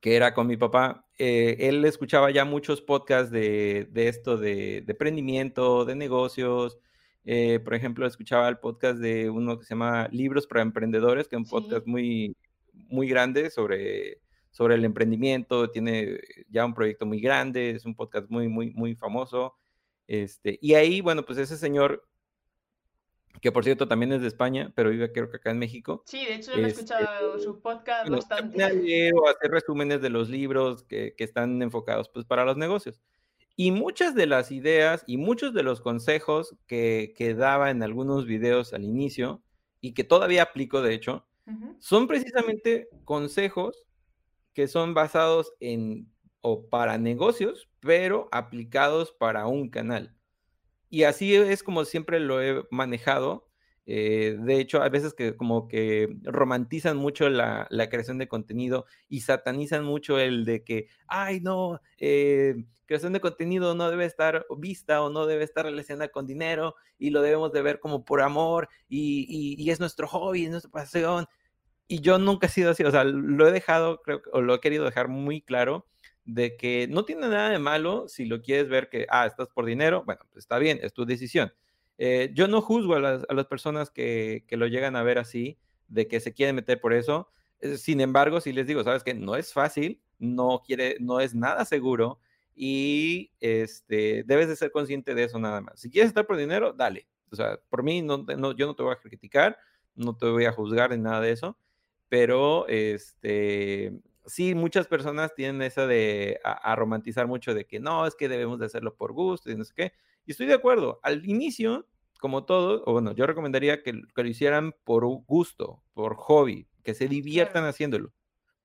[0.00, 4.92] que era con mi papá, eh, él escuchaba ya muchos podcasts de, esto de, de,
[4.92, 6.78] emprendimiento, de negocios.
[7.24, 11.36] Eh, por ejemplo, escuchaba el podcast de uno que se llama Libros para Emprendedores, que
[11.36, 12.36] es un podcast muy,
[12.72, 14.20] muy grande sobre,
[14.50, 15.70] sobre el emprendimiento.
[15.70, 19.54] Tiene ya un proyecto muy grande, es un podcast muy, muy, muy famoso.
[20.06, 22.06] Este, y ahí, bueno, pues ese señor
[23.44, 26.02] que por cierto también es de España, pero vive creo que acá en México.
[26.06, 29.12] Sí, de hecho he escuchado su podcast bastante.
[29.12, 33.02] O hacer resúmenes de los libros que, que, están enfocados pues para los negocios.
[33.54, 38.24] Y muchas de las ideas y muchos de los consejos que, que daba en algunos
[38.24, 39.42] videos al inicio
[39.82, 41.26] y que todavía aplico de hecho,
[41.80, 43.84] son precisamente consejos
[44.54, 50.13] que son basados en o para negocios, pero aplicados para un canal.
[50.94, 53.48] Y así es como siempre lo he manejado.
[53.84, 59.22] Eh, de hecho, a veces que como que romantizan mucho la, creación de contenido y
[59.22, 65.02] satanizan mucho el de que, ay, no, eh, creación de contenido no debe estar vista
[65.02, 68.68] o no debe estar relacionada con dinero y lo debemos de ver como por amor
[68.88, 71.26] y, es nuestro hobby, es nuestra pasión.
[71.88, 74.60] Y yo nunca he sido así, o sea, lo he dejado, creo, o lo he
[74.60, 75.88] querido dejar muy claro
[76.24, 79.66] de que no tiene nada de malo si lo quieres ver que, ah, estás por
[79.66, 81.52] dinero, bueno, pues está bien, es tu decisión.
[81.98, 85.58] Eh, yo no juzgo a las, personas que, lo llegan a ver así,
[85.88, 87.28] de que se quieren meter por eso.
[87.60, 91.34] Eh, sin embargo, si les digo, sabes que no es fácil, no quiere, no es
[91.34, 92.18] nada seguro
[92.54, 95.80] y este, debes de ser consciente de eso nada más.
[95.80, 97.08] Si quieres estar por dinero, dale.
[97.30, 98.24] O sea, por mí, no,
[98.56, 99.58] yo no te voy a criticar,
[99.94, 101.58] no te voy a juzgar en nada de eso,
[102.08, 103.92] pero este,
[104.26, 108.58] sí, muchas personas tienen esa de a, romantizar mucho de que no, es que debemos
[108.58, 109.92] de hacerlo por gusto y no sé qué.
[110.26, 111.00] Y estoy de acuerdo.
[111.02, 111.86] Al inicio,
[112.18, 117.08] como todo, o bueno, yo recomendaría que, lo hicieran por gusto, por hobby, que se
[117.08, 118.12] diviertan haciéndolo.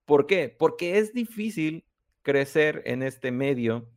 [0.05, 0.49] ¿Por qué?
[0.49, 1.85] Porque es difícil
[2.21, 3.89] crecer en este medio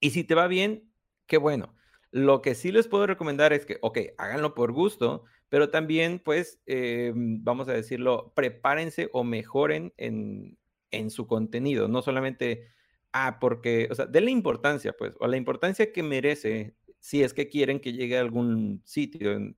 [0.00, 0.90] y si te va bien,
[1.26, 1.74] qué bueno.
[2.10, 6.60] Lo que sí les puedo recomendar es que, ok, háganlo por gusto, pero también, pues,
[6.66, 10.58] eh, vamos a decirlo, prepárense o mejoren en,
[10.90, 12.68] en su contenido, no solamente,
[13.12, 17.48] ah, porque, o sea, denle importancia, pues, o la importancia que merece si es que
[17.48, 19.56] quieren que llegue a algún sitio en,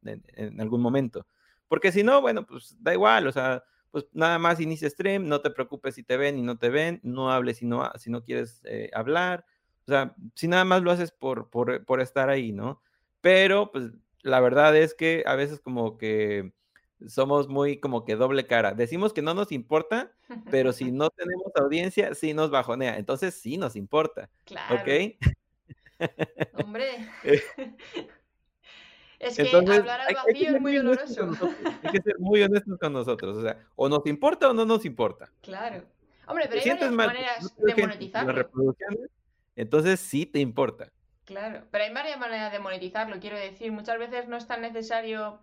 [0.60, 1.26] algún momento.
[1.68, 5.40] Porque si no, bueno, pues da igual, o sea, pues nada más inicia stream, no
[5.40, 8.22] te preocupes si te ven y no te ven, no hables si no, si no
[8.22, 9.46] quieres eh, hablar,
[9.86, 12.82] o sea, si nada más lo haces por, por, por estar ahí, ¿no?
[13.20, 16.52] Pero, pues, la verdad es que a veces como que
[17.06, 18.72] somos muy como que doble cara.
[18.74, 20.12] Decimos que no nos importa,
[20.50, 22.96] pero si no tenemos audiencia, sí nos bajonea.
[22.96, 24.30] Entonces sí nos importa.
[24.44, 24.76] Claro.
[24.76, 26.08] ¿Ok?
[26.64, 27.08] Hombre.
[29.18, 31.30] Es que hablar al vacío es muy doloroso.
[31.82, 33.37] Hay que ser muy honestos con nosotros.
[33.37, 35.28] O sea, o nos importa o no nos importa.
[35.40, 35.82] Claro.
[36.26, 38.46] Hombre, pero hay varias maneras de monetizarlo.
[39.56, 40.92] Entonces sí te importa.
[41.24, 43.72] Claro, pero hay varias maneras de monetizarlo, quiero decir.
[43.72, 45.40] Muchas veces no es tan necesario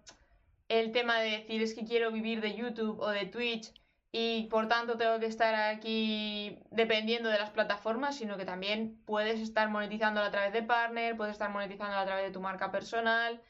[0.67, 3.73] el tema de decir es que quiero vivir de YouTube o de Twitch
[4.11, 9.41] y por tanto tengo que estar aquí dependiendo de las plataformas, sino que también puedes
[9.41, 13.41] estar monetizando a través de partner, puedes estar monetizando a través de tu marca personal,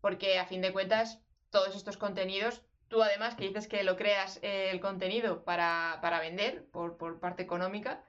[0.00, 4.38] porque a fin de cuentas todos estos contenidos, tú además que dices que lo creas
[4.42, 8.04] eh, el contenido para, para vender por, por, parte económica,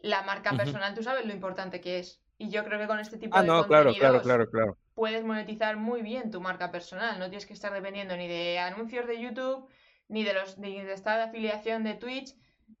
[0.00, 2.20] la marca personal tú sabes lo importante que es.
[2.36, 5.24] Y yo creo que con este tipo ah, de no, claro, claro, claro, claro puedes
[5.24, 7.18] monetizar muy bien tu marca personal.
[7.18, 9.68] No tienes que estar dependiendo ni de anuncios de YouTube,
[10.08, 12.34] ni de los de, estar de afiliación de Twitch,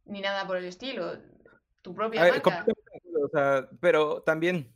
[0.04, 1.18] ni nada por el estilo.
[1.82, 2.64] Tu propia marca.
[3.22, 4.72] O sea, pero también,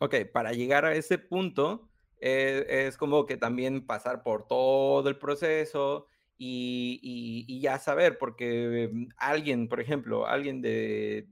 [0.00, 1.88] ok, para llegar a ese punto,
[2.20, 7.00] eh, es como que también pasar por todo el proceso y,
[7.48, 11.26] y, ya saber, porque mm, alguien, por ejemplo, alguien de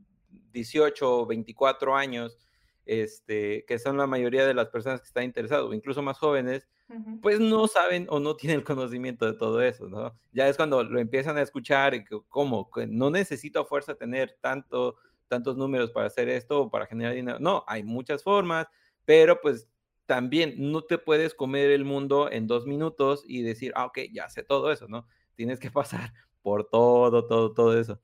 [0.52, 2.38] 18 o 24 años,
[2.86, 6.68] este, que son la mayoría de las personas que están interesadas, o incluso más jóvenes,
[7.20, 10.16] pues no saben o no tienen el conocimiento de todo eso, ¿no?
[10.32, 12.70] Ya es cuando lo empiezan a escuchar y que, ¿cómo?
[12.70, 14.96] Que no necesito a fuerza tener tanto,
[15.26, 17.38] tantos números para hacer esto o para generar dinero.
[17.40, 18.68] No, hay muchas formas,
[19.04, 19.68] pero pues
[20.06, 24.28] también no te puedes comer el mundo en dos minutos y decir, ah, ok, ya
[24.28, 25.08] sé todo eso, ¿no?
[25.34, 28.00] Tienes que pasar por todo, todo, todo eso.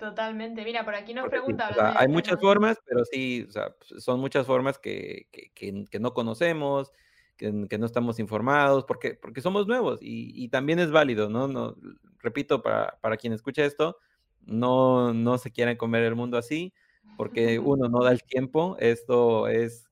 [0.00, 0.64] Totalmente.
[0.64, 1.94] Mira, por aquí nos pregunta.
[1.94, 6.90] hay muchas formas, pero sí, o sea, son muchas formas que, que, que, no conocemos,
[7.36, 11.48] que, no estamos informados, porque, porque somos nuevos y, también es válido, ¿no?
[11.48, 11.76] no
[12.18, 13.98] repito, para, para quien escucha esto,
[14.46, 16.72] no, no se quieren comer el mundo así,
[17.18, 19.86] porque uno no da el tiempo, esto es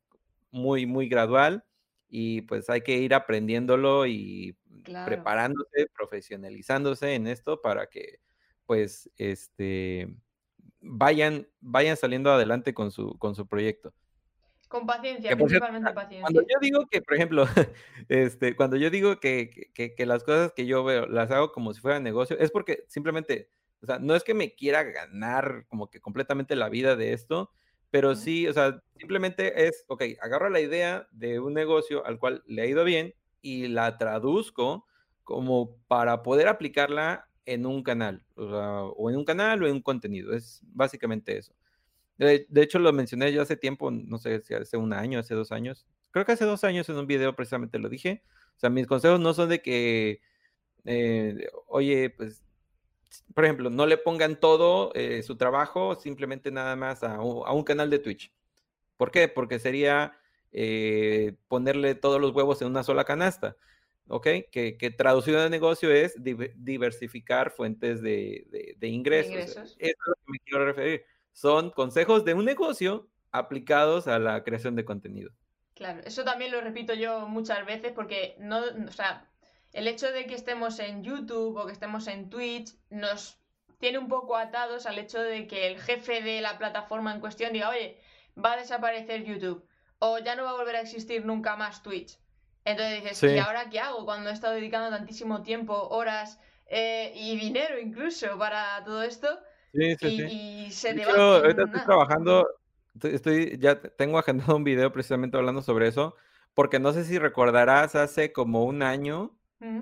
[0.50, 1.64] muy, muy gradual
[2.08, 4.56] y pues hay que ir aprendiéndolo y
[5.04, 8.20] preparándose, profesionalizándose en esto para que
[8.68, 10.14] pues este
[10.82, 13.94] vayan, vayan saliendo adelante con su, con su proyecto.
[14.68, 16.20] Con paciencia, principalmente paciencia.
[16.20, 17.46] Cuando yo digo que, por ejemplo,
[18.10, 21.72] este, cuando yo digo que, que, que, las cosas que yo veo las hago como
[21.72, 23.48] si fuera negocio, es porque simplemente,
[23.82, 27.50] o sea, no es que me quiera ganar como que completamente la vida de esto,
[27.90, 32.42] pero sí, o sea, simplemente es, ok, agarro la idea de un negocio al cual
[32.46, 34.84] le ha ido bien y la traduzco
[35.24, 40.34] como para poder aplicarla en un canal, o, en un canal o en un contenido.
[40.34, 41.52] Es básicamente eso.
[42.16, 45.52] De, hecho, lo mencioné yo hace tiempo, no sé si hace un año, hace dos
[45.52, 45.86] años.
[46.10, 48.22] Creo que hace dos años en un video precisamente lo dije.
[48.56, 50.20] O sea, mis consejos no son de que,
[50.84, 52.42] eh, oye, pues
[53.34, 57.90] por ejemplo, no le pongan todo eh, su trabajo simplemente nada más a, un canal
[57.90, 58.32] de Twitch.
[58.96, 59.28] ¿Por qué?
[59.28, 60.18] Porque sería
[60.52, 63.56] eh, ponerle todos los huevos en una sola canasta.
[64.08, 64.26] ¿Ok?
[64.50, 69.34] Que, que traducido de negocio es diversificar fuentes de, ingresos.
[69.34, 71.04] Eso es lo que me quiero referir.
[71.32, 75.30] Son consejos de un negocio aplicados a la creación de contenido.
[75.74, 79.30] Claro, eso también lo repito yo muchas veces porque no, o sea,
[79.72, 83.38] el hecho de que estemos en YouTube o que estemos en Twitch nos
[83.78, 87.52] tiene un poco atados al hecho de que el jefe de la plataforma en cuestión
[87.52, 88.00] diga, oye,
[88.42, 89.64] va a desaparecer YouTube
[90.00, 92.18] o ya no va a volver a existir nunca más Twitch.
[92.68, 97.36] Entonces dices, ¿y ahora qué hago cuando he estado dedicando tantísimo tiempo, horas eh, y
[97.38, 99.26] dinero incluso para todo esto?
[99.72, 101.36] Sí, sí, y, y, se te va.
[101.38, 102.46] Ahorita estoy trabajando,
[103.02, 106.14] estoy, ya tengo agendado un video precisamente hablando sobre eso,
[106.54, 109.34] porque no sé si recordarás hace como un año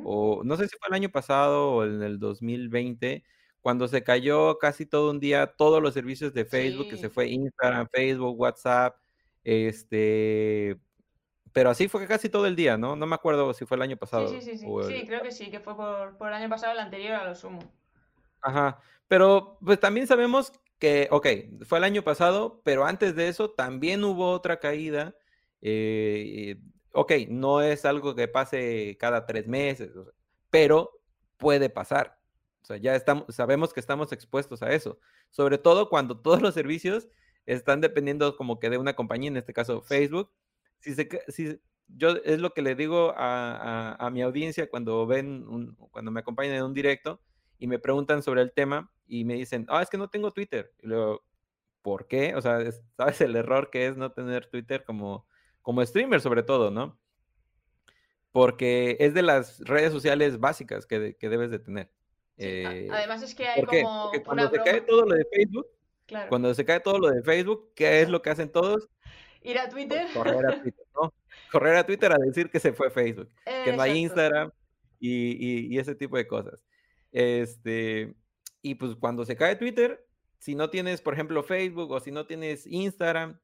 [0.05, 3.25] o no sé si fue el año pasado o en el 2020,
[3.61, 7.29] cuando se cayó casi todo un día todos los servicios de Facebook, que se fue
[7.29, 8.97] Instagram, Facebook, WhatsApp,
[9.45, 10.79] este,
[11.57, 12.97] pero así fue casi todo el día, ¿no?
[12.97, 14.29] No me acuerdo si fue el año pasado.
[14.29, 16.79] Sí, sí, sí, sí, creo que sí, que fue por, por, el año pasado, el
[16.79, 17.61] anterior a lo sumo.
[18.43, 21.27] Ajá, pero pues también sabemos que, ok,
[21.65, 25.17] fue el año pasado, pero antes de eso también hubo otra caída.
[25.63, 26.61] Eh,
[26.93, 29.93] ok, no es algo que pase cada tres meses,
[30.51, 31.01] pero
[31.39, 32.19] puede pasar.
[32.61, 34.99] O sea, ya estamos, sabemos que estamos expuestos a eso,
[35.31, 37.09] sobre todo cuando todos los servicios
[37.47, 40.31] están dependiendo como que de una compañía, en este caso Facebook.
[40.81, 46.11] Si, se, si yo es lo que le digo a, mi audiencia cuando ven, cuando
[46.11, 47.21] me acompañan en un directo
[47.59, 50.73] y me preguntan sobre el tema y me dicen, ah, es que no tengo Twitter.
[50.83, 51.25] Y luego,
[51.83, 52.35] ¿por qué?
[52.35, 52.59] O sea,
[52.97, 55.27] ¿sabes el error que es no tener Twitter como
[55.67, 56.97] como streamer sobre todo, ¿no?
[58.31, 61.91] Porque es de las redes sociales básicas que, debes de tener.
[62.37, 65.67] Eh, además es que hay como Porque cuando se cae todo lo de Facebook,
[66.29, 68.89] cuando se cae todo lo de Facebook, ¿qué es lo que hacen todos?
[69.43, 70.07] Ir a pues Twitter.
[70.13, 71.15] correr a Twitter, ¿no?
[71.53, 73.29] Correr a Twitter a decir que se fue Facebook,
[73.65, 74.51] que no hay Instagram
[74.99, 76.65] y, y, ese tipo de cosas.
[77.13, 78.15] Este,
[78.63, 80.05] y pues cuando se cae Twitter,
[80.39, 83.39] si no tienes, por ejemplo, Facebook o si no tienes Instagram,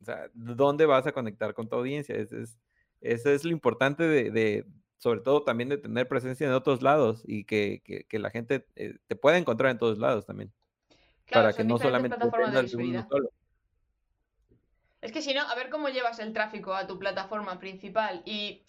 [0.00, 2.16] o sea, ¿dónde vas a conectar con tu audiencia?
[2.16, 2.58] Eso es,
[3.00, 4.66] eso es lo importante de,
[4.98, 8.96] sobre todo también de tener presencia en otros lados y que, que, la gente eh,
[9.06, 10.52] te pueda encontrar en todos lados también.
[11.30, 12.68] para que no solamente de
[13.08, 13.30] solo.
[15.02, 18.22] Es que si no, a ver cómo llevas el tráfico a tu plataforma principal.
[18.24, 18.62] Y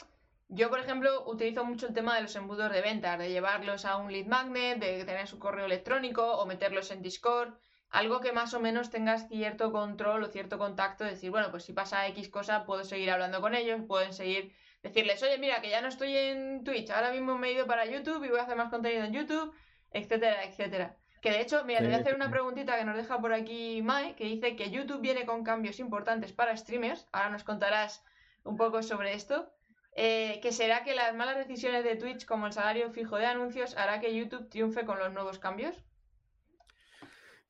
[0.50, 3.96] yo, por ejemplo, utilizo mucho el tema de los embudos de ventas, de llevarlos a
[3.96, 7.54] un lead magnet, de tener su correo electrónico o meterlos en Discord
[7.94, 11.74] algo que más o menos tengas cierto control o cierto contacto, decir, bueno, pues si
[11.74, 15.80] pasa X cosa, puedo seguir hablando con ellos, pueden seguir, decirles, oye, mira, que ya
[15.80, 18.58] no estoy en Twitch, ahora mismo me he ido para YouTube y voy a hacer
[18.58, 19.54] más contenido en YouTube,
[19.92, 20.98] etcétera, etcétera.
[21.24, 23.82] Que de hecho, mira, te voy a hacer una preguntita que nos deja por aquí
[23.82, 27.08] Mai, que dice que YouTube viene con cambios importantes para streamers.
[27.14, 28.04] Ahora nos contarás
[28.44, 29.50] un poco sobre esto.
[29.96, 33.78] Eh, que será que las malas decisiones de Twitch, como el salario fijo de anuncios,
[33.78, 35.82] hará que YouTube triunfe con los nuevos cambios.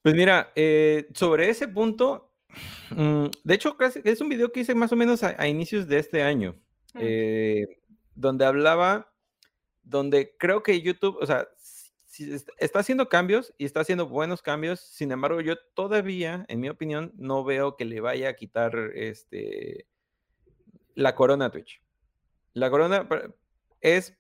[0.04, 2.32] Pues mira, eh, sobre ese punto,
[2.92, 6.22] mm, de hecho, es un video que hice más o menos a, inicios de este
[6.22, 6.62] año,
[7.00, 7.80] eh,
[8.14, 9.12] donde hablaba,
[9.82, 11.48] donde creo que YouTube, o sea,
[12.58, 17.12] está haciendo cambios y está haciendo buenos cambios, sin embargo, yo todavía, en mi opinión,
[17.16, 19.88] no veo que le vaya a quitar este,
[20.96, 21.82] la corona a Twitch.
[22.54, 23.08] La corona
[23.82, 24.16] es,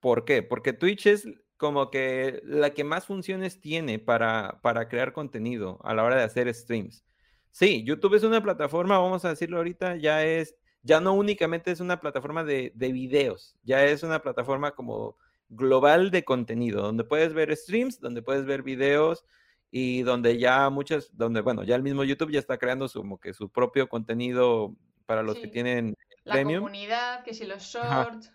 [0.00, 0.42] ¿por qué?
[0.42, 5.94] Porque Twitch es como que la que más funciones tiene para, para crear contenido a
[5.94, 7.04] la hora de hacer streams.
[7.52, 11.80] Sí, YouTube es una plataforma, vamos a decirlo ahorita, ya es, ya no únicamente es
[11.80, 15.16] una plataforma de, de videos, ya es una plataforma como
[15.48, 19.24] global de contenido, donde puedes ver streams, donde puedes ver videos
[19.70, 23.18] y donde ya muchas, donde, bueno, ya el mismo YouTube ya está creando su, como
[23.18, 24.74] que su propio contenido
[25.06, 28.32] para los que tienen la comunidad, que si los shorts.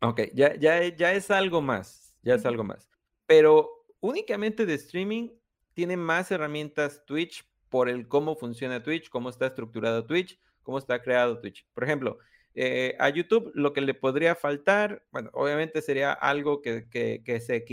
[0.00, 2.88] Ok, ya, ya, ya es algo más, ya es algo más.
[3.26, 5.30] Pero únicamente de streaming
[5.72, 11.02] tiene más herramientas Twitch por el cómo funciona Twitch, cómo está estructurado Twitch, cómo está
[11.02, 11.66] creado Twitch.
[11.74, 12.18] Por ejemplo,
[12.58, 17.66] eh, a YouTube lo que le podría faltar, bueno, obviamente sería algo que, que, se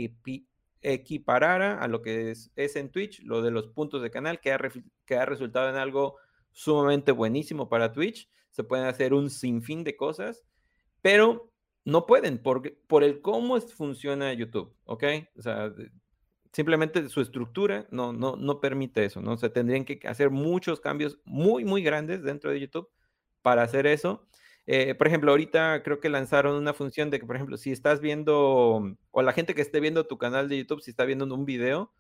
[0.82, 4.60] equiparara a lo que es, en Twitch, lo de los puntos de canal, que ha,
[5.06, 6.18] que ha resultado en algo
[6.52, 8.30] sumamente buenísimo para Twitch.
[8.50, 10.44] Se pueden hacer un sinfín de cosas,
[11.02, 11.50] pero
[11.86, 15.04] no pueden por, por el cómo funciona YouTube, ¿ok?
[15.38, 15.74] O sea,
[16.52, 19.32] simplemente su estructura no, no, no permite eso, ¿no?
[19.32, 22.90] O sea, tendrían que hacer muchos cambios muy, muy grandes dentro de YouTube
[23.42, 24.28] para hacer eso.
[24.66, 28.00] Eh, por ejemplo, ahorita creo que lanzaron una función de que, por ejemplo, si estás
[28.00, 31.46] viendo, o la gente que esté viendo tu canal de YouTube, si está viendo un
[31.46, 31.92] video,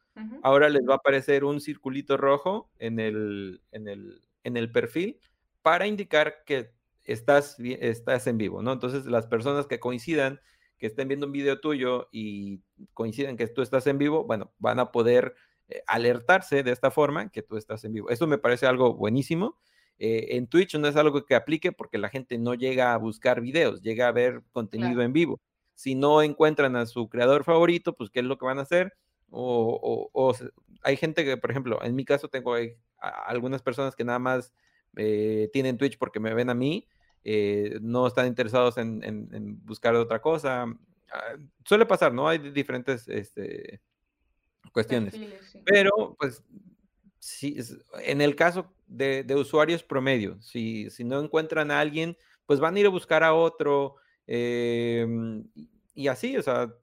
[0.43, 5.19] ahora les va a aparecer un circulito rojo en el, en el, en el perfil
[5.61, 6.71] para indicar que
[7.03, 8.71] estás, estás en vivo, ¿no?
[8.71, 10.39] Entonces, las personas que coincidan,
[10.77, 12.61] que estén viendo un video tuyo y
[12.93, 15.35] coinciden que tú estás en vivo, bueno, van a poder
[15.69, 18.09] eh, alertarse de esta forma que tú estás en vivo.
[18.09, 19.57] Esto me parece algo buenísimo.
[19.99, 23.41] Eh, en Twitch no es algo que aplique porque la gente no llega a buscar
[23.41, 25.41] videos, llega a ver contenido en vivo.
[25.75, 28.93] Si no encuentran a su creador favorito, pues ¿qué es lo que van a hacer?
[29.29, 30.35] O,
[30.83, 32.55] hay gente que, por ejemplo, en mi caso tengo
[32.99, 34.53] algunas personas que nada más
[34.95, 36.87] eh, tienen Twitch porque me ven a mí,
[37.23, 40.65] eh, no están interesados en, buscar otra cosa.
[41.11, 42.27] Ah, suele pasar, ¿no?
[42.27, 43.81] Hay diferentes este,
[44.71, 45.15] cuestiones.
[45.65, 46.43] Pero, pues,
[47.23, 47.57] si,
[48.01, 52.79] en el caso de, usuarios promedio, si, si, no encuentran a alguien, pues van a
[52.81, 53.95] ir a buscar a otro
[54.27, 55.45] em,
[55.95, 56.73] y así, o sea,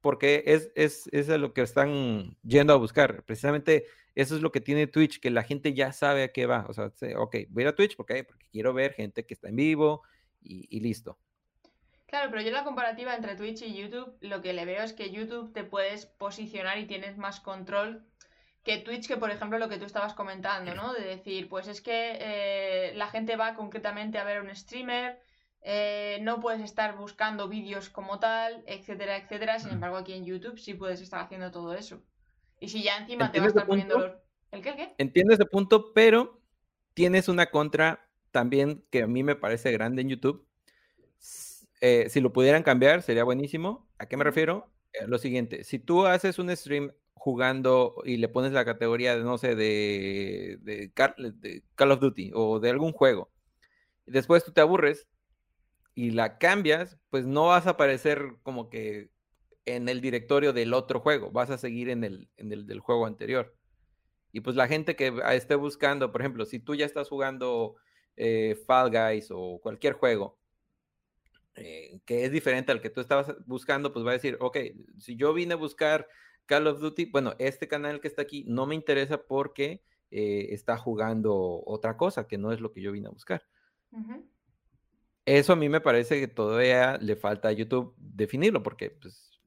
[0.00, 3.22] porque es, es, es lo que están yendo a buscar.
[3.24, 3.84] Precisamente
[4.14, 6.64] eso es lo que tiene Twitch, que la gente ya sabe a qué va.
[6.68, 10.04] O sea, ok, voy a Twitch porque, porque quiero ver gente que está en vivo
[10.40, 11.18] y, listo.
[12.06, 15.10] Claro, pero yo la comparativa entre Twitch y YouTube, lo que le veo es que
[15.10, 18.06] YouTube te puedes posicionar y tienes más control
[18.66, 20.92] que Twitch, que por ejemplo lo que tú estabas comentando, ¿no?
[20.92, 25.20] De decir, pues es que eh, la gente va concretamente a ver a un streamer,
[25.62, 29.60] eh, no puedes estar buscando vídeos como tal, etcétera, etcétera.
[29.60, 32.02] Sin embargo, aquí en YouTube sí puedes estar haciendo todo eso.
[32.58, 34.94] Y si ya encima te va a estar poniendo ¿El qué, el qué?
[34.98, 36.40] Entiendo ese punto, pero
[36.92, 40.44] tienes una contra también que a mí me parece grande en YouTube.
[41.80, 43.88] Eh, si lo pudieran cambiar, sería buenísimo.
[43.98, 44.72] ¿A qué me refiero?
[44.92, 46.90] Eh, lo siguiente, si tú haces un stream
[47.26, 52.70] jugando y le pones la categoría, de, no sé, de, Call of Duty o de
[52.70, 53.32] algún juego,
[54.06, 55.08] después tú te aburres
[55.92, 59.10] y la cambias, pues no vas a aparecer como que
[59.64, 63.06] en el directorio del otro juego, vas a seguir en el, en el del juego
[63.06, 63.56] anterior.
[64.30, 67.74] Y pues la gente que esté buscando, por ejemplo, si tú ya estás jugando
[68.14, 70.38] eh, Fall Guys o cualquier juego
[71.56, 74.58] eh, que es diferente al que tú estabas buscando, pues va a decir, ok,
[75.00, 76.06] si yo vine a buscar
[76.46, 80.76] Call of Duty, bueno, este canal que está aquí no me interesa porque eh, está
[80.76, 83.42] jugando otra cosa que no es lo que yo vine a buscar.
[85.24, 89.40] Eso a mí me parece que todavía le falta a YouTube definirlo, porque pues,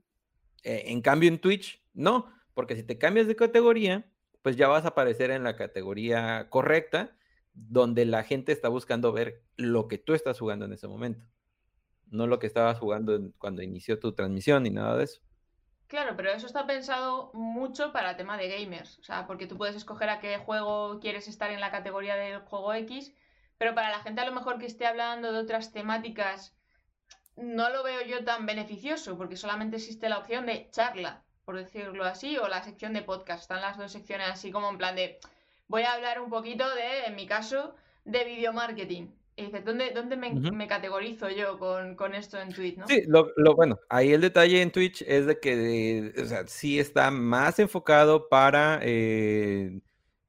[0.63, 4.83] eh, en cambio, en Twitch, no, porque si te cambias de categoría, pues ya vas
[4.85, 7.15] a aparecer en la categoría correcta,
[7.53, 11.25] donde la gente está buscando ver lo que tú estás jugando en ese momento,
[12.07, 15.21] no lo que estabas jugando cuando inició tu transmisión ni nada de eso.
[15.89, 19.57] Claro, pero eso está pensado mucho para el tema de gamers, o sea, porque tú
[19.57, 23.11] puedes escoger a qué juego quieres estar en la categoría del juego X,
[23.57, 26.55] pero para la gente a lo mejor que esté hablando de otras temáticas
[27.35, 32.05] no lo veo yo tan beneficioso, porque solamente existe la opción de charla, por decirlo
[32.05, 33.41] así, o la sección de podcast.
[33.41, 35.19] Están las dos secciones así como en plan de,
[35.67, 37.73] voy a hablar un poquito de, en mi caso,
[38.05, 39.07] de video marketing.
[39.39, 42.77] Y dices, ¿dónde, dónde me, categorizo yo con, esto en Twitch?
[42.77, 42.87] ¿no?
[42.87, 47.09] Sí, lo, bueno, ahí el detalle en Twitch es de que, o sea, sí está
[47.09, 49.79] más enfocado para, eh,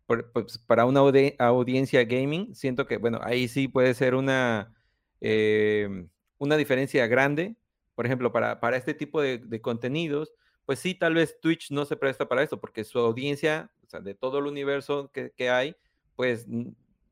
[0.07, 2.55] pues, para una audiencia gaming.
[2.55, 4.73] Siento que, bueno, ahí sí puede ser una,
[5.21, 6.07] eh,
[6.39, 7.57] una diferencia grande,
[7.97, 10.33] por ejemplo, para, para este tipo de, contenidos,
[10.67, 13.99] pues sí, tal vez Twitch no se presta para eso, porque su audiencia, o sea,
[13.99, 15.75] de todo el universo que, hay,
[16.15, 16.47] pues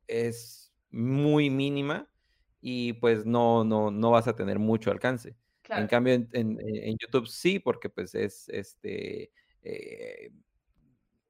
[0.07, 2.07] es muy mínima
[2.61, 5.35] y pues no, no, no vas a tener mucho alcance.
[5.69, 9.31] En cambio, en, YouTube sí, porque pues es, este,
[9.61, 10.31] eh,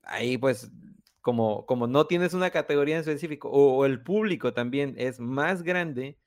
[0.03, 0.71] ahí pues
[1.21, 6.17] como, como no tienes una categoría en específico o, el público también es más grande,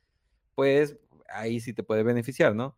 [0.54, 2.76] pues ahí sí te puede beneficiar, ¿no?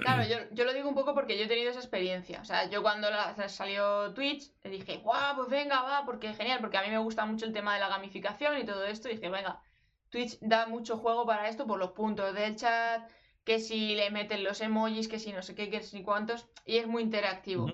[0.00, 2.40] Claro, yo, yo, lo digo un poco porque yo he tenido esa experiencia.
[2.40, 3.08] O sea, yo cuando
[3.48, 7.24] salió Twitch, le dije, guau, pues venga, va, porque genial, porque a mí me gusta
[7.26, 9.08] mucho el tema de la gamificación y todo esto.
[9.08, 9.62] Y dije, venga,
[10.10, 13.08] Twitch da mucho juego para esto por los puntos del chat,
[13.44, 16.78] que si le meten los emojis, que si no sé qué, que si cuántos, y
[16.78, 17.72] es muy interactivo.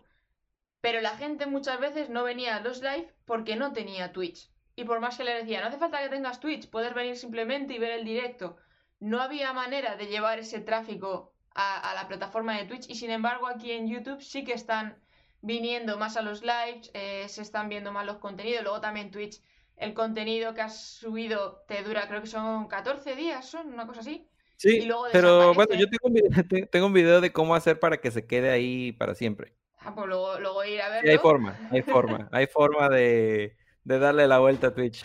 [0.80, 4.50] Pero la gente muchas veces no venía a los live porque no tenía Twitch.
[4.76, 7.74] Y por más que le decía, no hace falta que tengas Twitch, puedes venir simplemente
[7.74, 8.56] y ver el directo.
[8.98, 13.46] No había manera de llevar ese tráfico a, la plataforma de Twitch y sin embargo
[13.46, 14.96] aquí en YouTube sí que están
[15.42, 18.62] viniendo más a los lives, eh, se están viendo más los contenidos.
[18.62, 19.40] Luego también Twitch,
[19.76, 24.00] el contenido que has subido te dura, creo que son 14 días, son una cosa
[24.00, 24.26] así.
[24.56, 26.30] Sí, pero bueno, yo tengo un, video,
[26.70, 29.54] tengo un video de cómo hacer para que se quede ahí para siempre.
[29.78, 31.10] Ah, pues luego, ir a verlo.
[31.10, 33.56] hay forma, hay forma, hay forma de,
[33.98, 35.04] darle la vuelta a Twitch.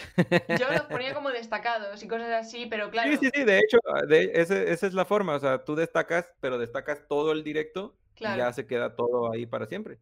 [0.59, 3.11] Yo los ponía como destacados y cosas así, pero claro.
[3.11, 3.77] Sí, sí, sí, de hecho,
[4.07, 8.23] de, esa es la forma, o sea, tú destacas, pero destacas todo el directo y
[8.23, 9.99] ya se queda todo ahí para siempre.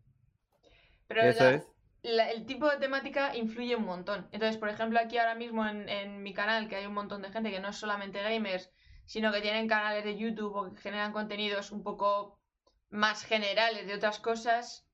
[1.07, 1.63] Pero es.
[2.03, 4.27] el tipo de temática influye un montón.
[4.31, 7.29] Entonces, por ejemplo, aquí ahora mismo en, en mi canal, que hay un montón de
[7.29, 8.71] gente que no es solamente gamers,
[9.05, 12.39] sino que tienen canales de YouTube o que generan contenidos un poco
[12.89, 14.85] más generales de otras cosas,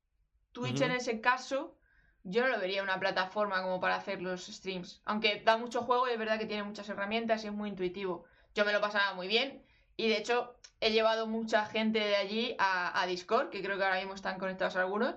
[0.51, 1.78] Twitch en ese caso
[2.23, 5.01] yo no lo vería una plataforma como para hacer los streams.
[5.05, 8.25] Aunque da mucho juego y es verdad que tiene muchas herramientas y es muy intuitivo.
[8.53, 9.63] Yo me lo pasaba muy bien
[9.95, 13.97] y de hecho he llevado mucha gente de allí a, Discord, que creo que ahora
[13.97, 15.15] mismo están conectados algunos.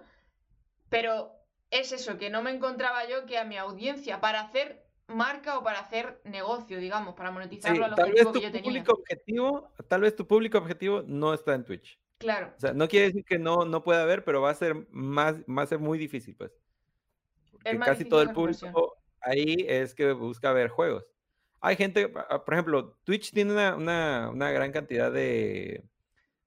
[0.88, 1.32] Pero
[1.70, 5.62] es eso, que no me encontraba yo que a mi audiencia para hacer marca o
[5.62, 8.84] para hacer negocio, digamos, para monetizarlo al objetivo que yo tenía.
[8.86, 11.98] Objetivo, tal vez tu público objetivo no está en Twitch.
[12.18, 12.52] Claro.
[12.56, 15.36] O sea, no quiere decir que no, no pueda haber, pero va a ser más,
[15.40, 16.52] va a ser muy difícil, pues.
[17.62, 21.04] Porque casi todo el público ahí es que busca ver juegos.
[21.60, 25.84] Hay gente, ah, por ejemplo, Twitch tiene una, gran cantidad de,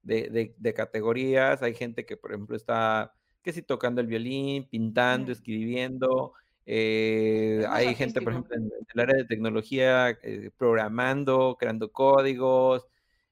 [0.04, 1.64] de, categorías.
[1.64, 6.34] Hay gente que, por ejemplo, está, que si tocando el violín, pintando, escribiendo.
[6.66, 12.86] Eh, hay gente, por ejemplo, en, el área de tecnología, eh, programando, creando códigos.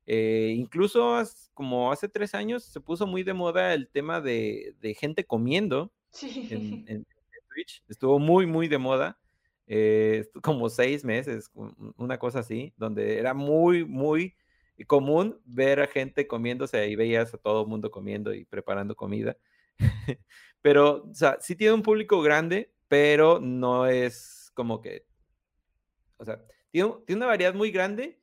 [0.06, 1.22] Eh, incluso
[1.54, 7.06] como hace tres años se puso muy de moda el tema de, gente comiendo en,
[7.88, 9.20] Estuvo muy, muy de moda.
[9.68, 11.50] Eh, como seis meses,
[11.98, 14.36] una cosa así, donde era muy, muy
[14.88, 19.38] común ver a gente comiéndose y veías a todo el mundo comiendo y preparando comida.
[20.62, 25.06] pero, o sea, sí tiene un público grande, pero no es como que,
[26.18, 28.20] o sea, tiene, tiene una variedad muy grande,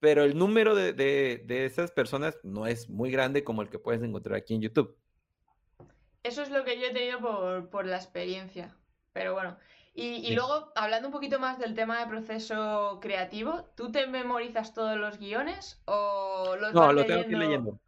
[0.00, 4.36] pero el número de, esas personas no es muy grande como el que puedes encontrar
[4.36, 4.96] aquí en YouTube.
[6.26, 7.20] Eso es lo que yo he tenido
[7.70, 8.74] por, la experiencia.
[9.12, 9.56] Pero bueno.
[9.98, 14.98] Y, luego, hablando un poquito más del tema de proceso creativo, ¿tú te memorizas todos
[14.98, 17.80] los guiones o los No, lo tengo que ir leyendo.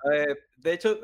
[0.56, 1.00] de hecho,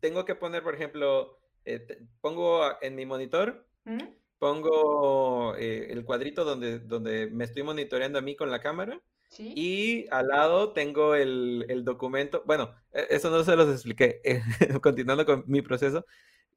[0.00, 4.04] tengo que poner, por ejemplo, eh, pongo en mi monitor, ¿Mm?
[4.38, 8.98] pongo eh, el cuadrito donde, donde me estoy monitoreando a mí con la cámara
[9.38, 14.20] y al lado tengo el, documento, bueno, e, eso no se los expliqué,
[14.82, 16.06] continuando con mi proceso.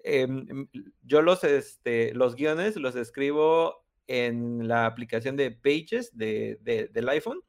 [0.04, 0.68] Em,
[1.04, 6.58] yo los, este, los guiones los escribo en la aplicación de Pages de,
[6.91, 7.41] del iPhone.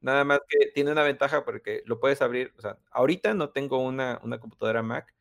[0.00, 3.78] Nada más que tiene una ventaja porque lo puedes abrir, o sea, ahorita no tengo
[3.78, 5.14] una, computadora Mac,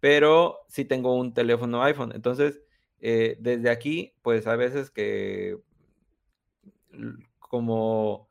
[0.00, 2.12] pero sí tengo un teléfono iPhone.
[2.14, 2.60] Entonces,
[3.00, 5.56] eh, desde aquí, pues a veces que
[7.38, 8.28] como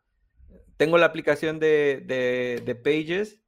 [0.77, 3.41] tengo la aplicación de, Pages.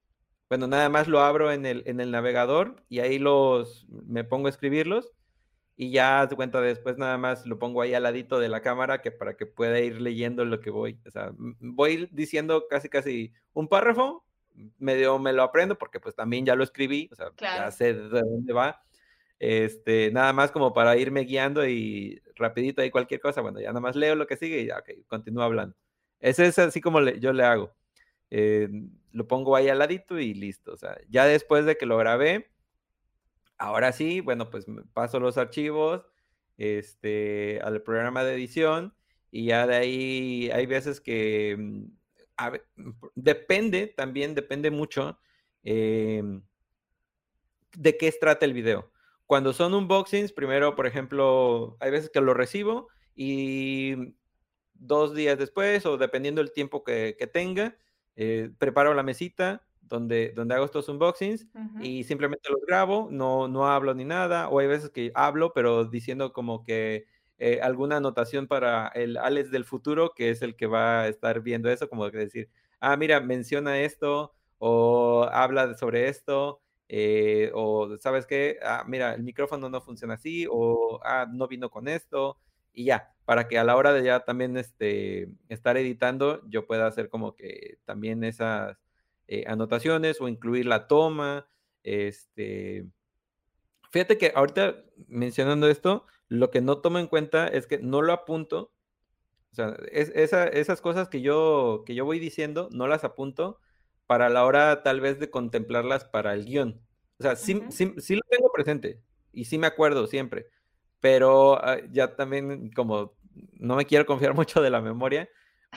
[0.51, 4.47] Bueno, nada más lo abro en el, en el navegador y ahí los me pongo
[4.47, 5.13] a escribirlos
[5.77, 9.01] y ya de cuenta después nada más lo pongo ahí al ladito de la cámara
[9.01, 10.99] que para que pueda ir leyendo lo que voy.
[11.07, 14.25] O sea, voy diciendo casi casi un párrafo,
[14.77, 18.19] medio me lo aprendo porque pues también ya lo escribí, o sea, ya sé de
[18.19, 18.83] dónde va.
[19.39, 23.79] Este, nada más como para irme guiando y rapidito ahí cualquier cosa, bueno, ya nada
[23.79, 25.77] más leo lo que sigue y ya, ok, continúo hablando.
[26.19, 27.71] Ese es así como yo le hago.
[28.29, 28.67] Eh,
[29.12, 30.76] lo pongo ahí al ladito y listo.
[31.09, 32.51] Ya después de que lo grabé,
[33.57, 36.05] ahora sí, bueno, pues paso los archivos
[36.57, 38.93] este, al programa de edición
[39.32, 41.86] y ya de ahí hay veces que mm,
[43.16, 45.20] depende, también depende mucho
[45.64, 46.41] em,
[47.76, 48.91] de qué trata el video.
[49.26, 54.16] Cuando son unboxings, primero, por ejemplo, hay veces que lo recibo y
[54.74, 57.78] dos días después o dependiendo del tiempo que, tenga,
[58.16, 61.47] eh, preparo la mesita donde, donde hago estos unboxings
[61.78, 65.86] y simplemente los grabo, no, no hablo ni nada, o hay veces que hablo, pero
[65.86, 67.05] diciendo como que
[67.39, 71.41] eh, alguna anotación para el Alex del futuro, que es el que va a estar
[71.41, 72.49] viendo eso, como que decir,
[72.80, 76.62] ah, mira, menciona esto o habla sobre esto.
[76.93, 81.70] Eh, o sabes qué, ah, mira, el micrófono no funciona así, o ah, no vino
[81.70, 82.38] con esto,
[82.74, 86.88] y ya, para que a la hora de ya también este, estar editando, yo pueda
[86.88, 88.78] hacer como que también esas
[89.28, 91.47] eh, anotaciones o incluir la toma.
[91.84, 92.86] Este,
[93.91, 98.13] fíjate que ahorita mencionando esto, lo que no tomo en cuenta es que no lo
[98.13, 98.74] apunto.
[99.51, 103.59] O sea, esas cosas que yo, que yo voy diciendo, no las apunto
[104.07, 106.82] para la hora tal vez de contemplarlas para el guion.
[107.17, 109.01] O sea, sí, sí, lo tengo presente
[109.32, 110.47] y sí me acuerdo siempre,
[111.01, 113.13] pero ah, ya también como
[113.59, 115.29] no me quiero confiar mucho de la memoria,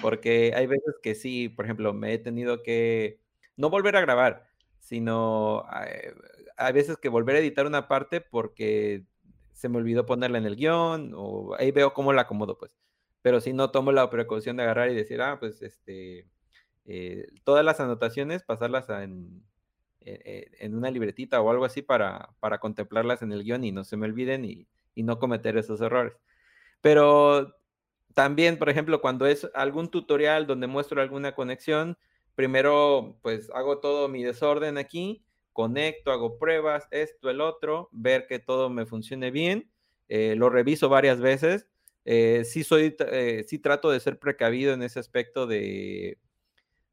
[0.03, 3.21] porque hay veces que sí, por ejemplo, me he tenido que
[3.57, 4.47] no volver a grabar,
[4.79, 6.15] sino eh,
[6.57, 9.05] hay veces que volver a editar una parte porque
[9.53, 12.77] se me olvidó ponerla en el guion o ahí veo cómo la acomodo, pues.
[13.23, 16.29] Pero si no tomo la precaución de agarrar y decir, ah, pues este,
[16.87, 19.43] eh, todas las anotaciones, pasarlas en,
[20.01, 23.97] en, una libretita o algo así para, para contemplarlas en el guion y no se
[23.97, 26.15] me olviden y, y no cometer esos errores.
[26.81, 27.55] Pero
[28.15, 31.99] también, por ejemplo, cuando es algún tutorial donde muestro alguna conexión,
[32.35, 38.39] primero pues hago todo mi desorden aquí, conecto, hago pruebas, esto, el otro, ver que
[38.39, 39.71] todo me funcione bien,
[40.09, 41.69] eh, lo reviso varias veces.
[42.05, 46.19] Eh, sí soy, eh, sí trato de ser precavido en ese aspecto de,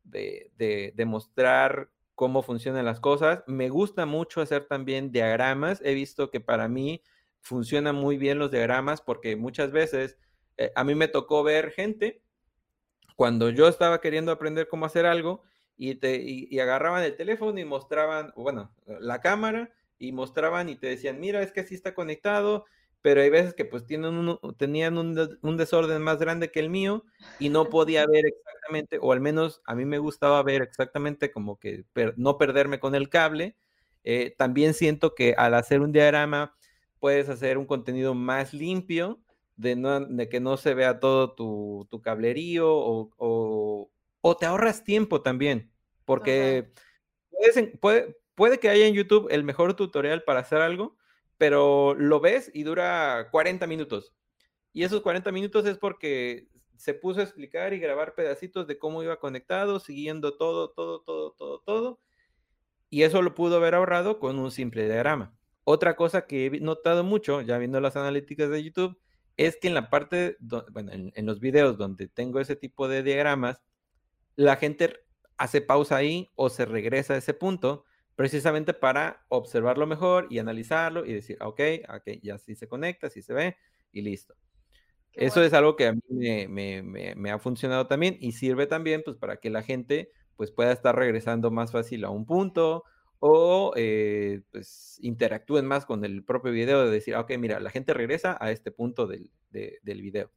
[0.03, 0.51] de,
[0.95, 3.43] de, mostrar cómo funcionan las cosas.
[3.47, 5.81] Me gusta mucho hacer también diagramas.
[5.83, 7.03] He visto que para mí
[7.41, 10.17] funcionan muy bien los diagramas porque muchas veces
[10.75, 12.21] a mí me tocó ver gente
[13.15, 15.43] cuando yo estaba queriendo aprender cómo hacer algo
[15.77, 20.87] y, te, y, agarraban el teléfono y mostraban, bueno, la cámara y mostraban y te
[20.87, 22.65] decían, mira, es que así está conectado,
[23.01, 26.69] pero hay veces que pues tienen un, tenían un, un, desorden más grande que el
[26.69, 27.03] mío
[27.39, 31.59] y no podía ver exactamente, o al menos a mí me gustaba ver exactamente como
[31.59, 31.85] que
[32.15, 33.55] no perderme con el cable.
[34.03, 36.55] Eh, también siento que al hacer un diagrama
[37.01, 39.19] puedes hacer un contenido más limpio
[39.57, 43.89] de, que no se vea todo tu, tu cablerío o,
[44.21, 45.71] o, te ahorras tiempo también,
[46.05, 46.71] porque
[47.81, 50.95] puede, puede que haya en YouTube el mejor tutorial para hacer algo,
[51.39, 54.13] pero lo ves y dura 40 minutos.
[54.71, 59.01] Y esos 40 minutos es porque se puso a explicar y grabar pedacitos de cómo
[59.01, 61.99] iba conectado, siguiendo todo, todo, todo, todo, todo.
[62.91, 65.35] Y eso lo pudo haber ahorrado con un simple diagrama.
[65.63, 68.97] Otra cosa que he notado mucho, ya viendo las analíticas de YouTube,
[69.37, 70.37] es que en la parte,
[70.71, 73.61] bueno, en, los videos donde tengo ese tipo de diagramas,
[74.35, 74.93] la gente
[75.37, 77.85] hace pausa ahí o se regresa a ese punto
[78.15, 81.59] precisamente para observarlo mejor y analizarlo y decir, ok,
[81.95, 83.57] ok, ya sí se conecta, sí se ve
[83.91, 84.35] y listo.
[85.13, 86.01] Eso es algo que a mí
[86.47, 86.81] me,
[87.15, 90.95] me, ha funcionado también y sirve también pues para que la gente pues pueda estar
[90.95, 92.85] regresando más fácil a un punto
[93.23, 97.93] o eh, pues interactúen más con el propio video de decir, ok, mira, la gente
[97.93, 100.31] regresa a este punto del, del video.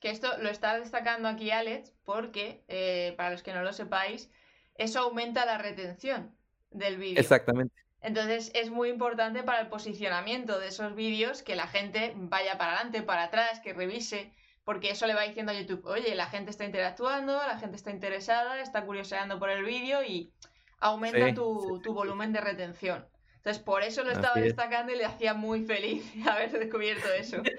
[0.00, 4.30] Que esto lo está destacando aquí Alex porque, eh, para los que no lo sepáis,
[4.76, 6.34] eso aumenta la retención
[6.70, 7.20] del vídeo.
[7.20, 7.74] Exactamente.
[8.00, 12.72] Entonces es muy importante para el posicionamiento de esos vídeos que la gente vaya para
[12.72, 14.32] adelante, para atrás, que revise,
[14.64, 17.90] porque eso le va diciendo a YouTube, oye, la gente está interactuando, la gente está
[17.90, 20.32] interesada, está curioseando por el vídeo y
[20.80, 23.06] aumenta tu, volumen de retención.
[23.36, 27.38] Entonces, por eso lo estaba destacando y le hacía muy feliz haber descubierto eso.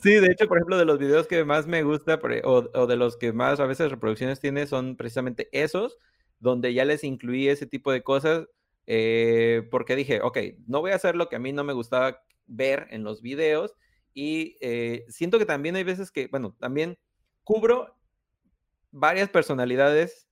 [0.00, 3.16] Sí, de hecho, por ejemplo, de los videos que más me gusta o, de los
[3.16, 5.98] que más a veces reproducciones tiene son precisamente esos,
[6.38, 8.46] donde ya les incluí ese tipo de cosas,
[8.86, 12.22] eh, porque dije, ok, no voy a hacer lo que a mí no me gustaba
[12.46, 13.74] ver en los videos
[14.14, 16.98] y eh, siento que también hay veces que, bueno, también
[17.44, 17.96] cubro
[18.90, 20.29] varias personalidades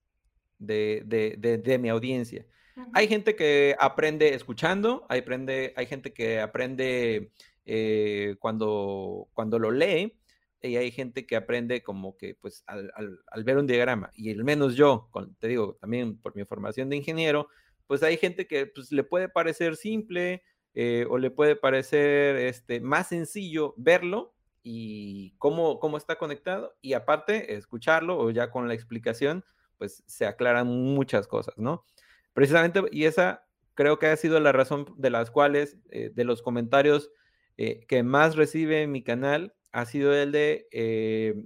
[0.59, 2.47] de, mi audiencia.
[2.93, 7.33] Hay gente que aprende escuchando, hay, aprende, hay gente que aprende
[7.67, 10.19] eh, cuando, cuando lo lee,
[10.63, 14.75] y hay gente que aprende como que pues al, ver un diagrama, y al menos
[14.75, 17.49] yo, te digo, también por mi formación de ingeniero,
[17.87, 20.43] pues hay gente que pues, le puede parecer simple
[20.75, 26.93] eh, o le puede parecer este, más sencillo verlo y cómo, cómo está conectado, y
[26.93, 29.45] aparte escucharlo o ya con la explicación,
[29.79, 31.85] pues se aclaran muchas cosas, ¿no?
[32.35, 33.49] Precisamente, y esa
[33.79, 37.13] creo que ha sido la razón de las cuales, eh, de los comentarios
[37.57, 41.45] eh, que más recibe mi canal, ha sido el de, eh,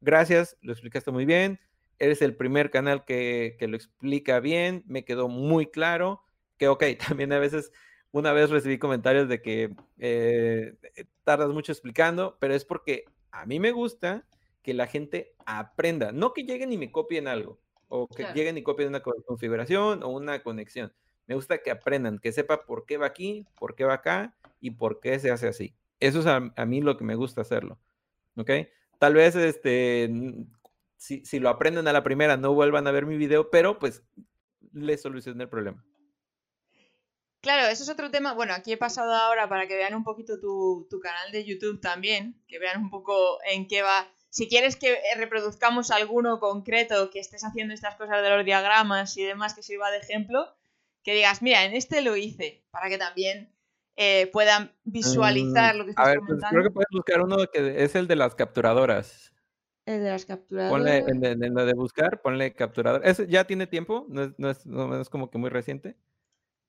[0.00, 1.60] gracias, lo explicaste muy bien,
[1.98, 6.22] eres el primer canal que, que, lo explica bien, me quedó muy claro,
[6.56, 7.70] que ok, también a veces
[8.10, 9.74] una vez recibí comentarios de que
[11.24, 14.26] tardas mucho explicando, pero es porque a mí me gusta
[14.62, 18.62] que la gente aprenda, no que lleguen y me copien algo, o que lleguen y
[18.62, 20.92] copien una configuración o una conexión.
[21.26, 24.72] Me gusta que aprendan, que sepa por qué va aquí, por qué va acá y
[24.72, 25.74] por qué se hace así.
[25.98, 27.78] Eso es a, mí lo que me gusta hacerlo.
[28.36, 28.50] ¿Ok?
[28.98, 30.10] Tal vez este,
[30.96, 34.02] si, si, lo aprenden a la primera no vuelvan a ver mi video, pero pues
[34.72, 35.84] les solucioné el problema.
[37.40, 38.34] Claro, eso es otro tema.
[38.34, 41.80] Bueno, aquí he pasado ahora para que vean un poquito tu, tu canal de YouTube
[41.80, 47.20] también, que vean un poco en qué va si quieres que reproduzcamos alguno concreto, que
[47.20, 50.46] estés haciendo estas cosas de los diagramas y demás que sirva de ejemplo,
[51.02, 53.52] que digas, mira, en este lo hice, para que también
[53.96, 57.38] eh, puedan visualizar mm, lo que estás a ver, pues, creo que puedes buscar uno
[57.50, 59.32] que es el de las capturadoras.
[59.86, 60.72] El de las capturadoras.
[60.72, 60.98] Ponle,
[61.30, 63.06] en, lo de buscar, ponle capturador.
[63.06, 65.96] ¿Ese ya tiene tiempo, no es, no es, no es como que muy reciente.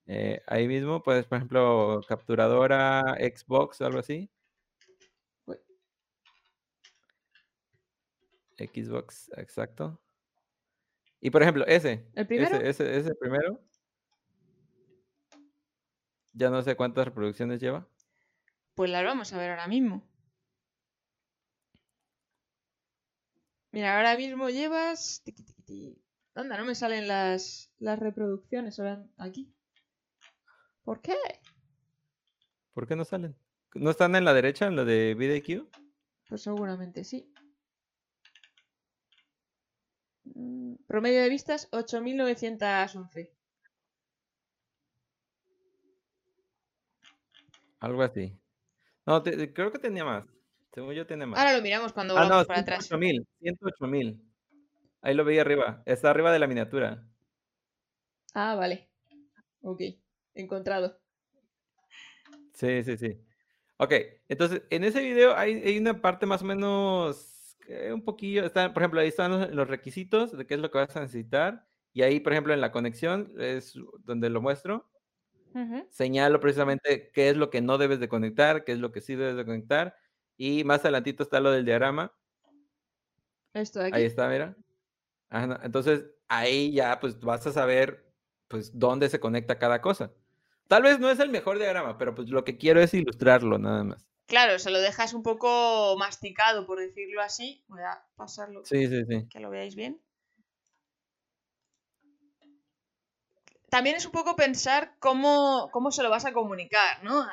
[0.06, 4.30] Eh, ahí mismo, puedes, por ejemplo, capturadora Xbox o algo así.
[8.58, 10.02] Xbox, exacto.
[11.20, 12.08] Y por ejemplo, ese.
[12.14, 12.58] ¿El primero?
[12.58, 13.60] Ese, ese, primero.
[16.34, 17.88] Ya no sé cuántas reproducciones lleva.
[18.76, 20.08] Pues las vamos a ver ahora mismo.
[23.72, 25.24] Mira, ahora mismo llevas.
[26.36, 29.52] ¿Dónde no me salen las, las reproducciones ahora aquí?
[30.84, 31.16] ¿Por qué?
[32.74, 33.36] ¿Por qué no salen?
[33.74, 35.68] ¿No están en la derecha, en lo de VDQ?
[36.30, 37.34] Pues seguramente sí.
[40.36, 43.32] Mm, promedio de vistas 8.911.
[47.80, 48.38] Algo así.
[49.06, 50.26] No, creo que tenía más.
[50.74, 51.40] Según yo tenía más.
[51.40, 52.90] Ahora lo miramos cuando ah, vamos para atrás.
[52.90, 54.20] 108.000.
[55.02, 55.82] Ahí lo veía arriba.
[55.86, 57.08] Está arriba de la miniatura.
[58.34, 58.90] Ah, vale.
[59.62, 59.82] Ok.
[60.34, 61.00] Encontrado.
[62.54, 63.24] Sí, sí, sí.
[63.78, 63.94] Ok,
[64.28, 67.37] entonces en ese video hay, hay una parte más o menos
[67.68, 70.78] eh, un poquillo, está, por ejemplo, ahí están los, requisitos de qué es lo que
[70.78, 71.68] vas a necesitar.
[71.94, 74.90] Y ahí, por ejemplo, en la conexión es donde lo muestro.
[75.90, 79.16] Señalo precisamente qué es lo que no debes de conectar, qué es lo que sí
[79.16, 79.96] debes de conectar.
[80.38, 82.14] Y más adelantito está lo del diagrama.
[83.54, 83.96] Esto aquí.
[83.96, 84.56] Ahí está, mira.
[85.64, 88.08] Entonces, ahí ya pues vas a saber
[88.48, 90.12] pues dónde se conecta cada cosa.
[90.68, 93.84] Tal vez no es el mejor diagrama, pero pues lo que quiero es ilustrarlo nada
[93.84, 94.08] más.
[94.28, 97.64] Claro, se lo dejas un poco masticado, por decirlo así.
[97.68, 98.64] Voy a pasarlo.
[98.66, 99.28] Sí, sí, sí.
[99.30, 100.02] Que lo veáis bien.
[103.70, 107.22] También es un poco pensar cómo, cómo se lo vas a comunicar, ¿no?
[107.22, 107.30] Al,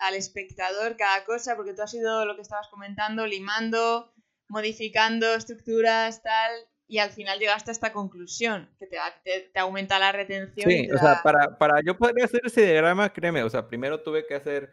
[0.00, 4.12] al, espectador cada cosa, porque tú has sido lo que estabas comentando, limando,
[4.48, 6.52] modificando estructuras, tal,
[6.88, 10.68] y al final llegaste a esta conclusión, que te, te, te aumenta la retención.
[10.68, 14.26] Sí, o sea, para, para yo poder hacer ese diagrama, créeme, o sea, primero tuve
[14.26, 14.72] que hacer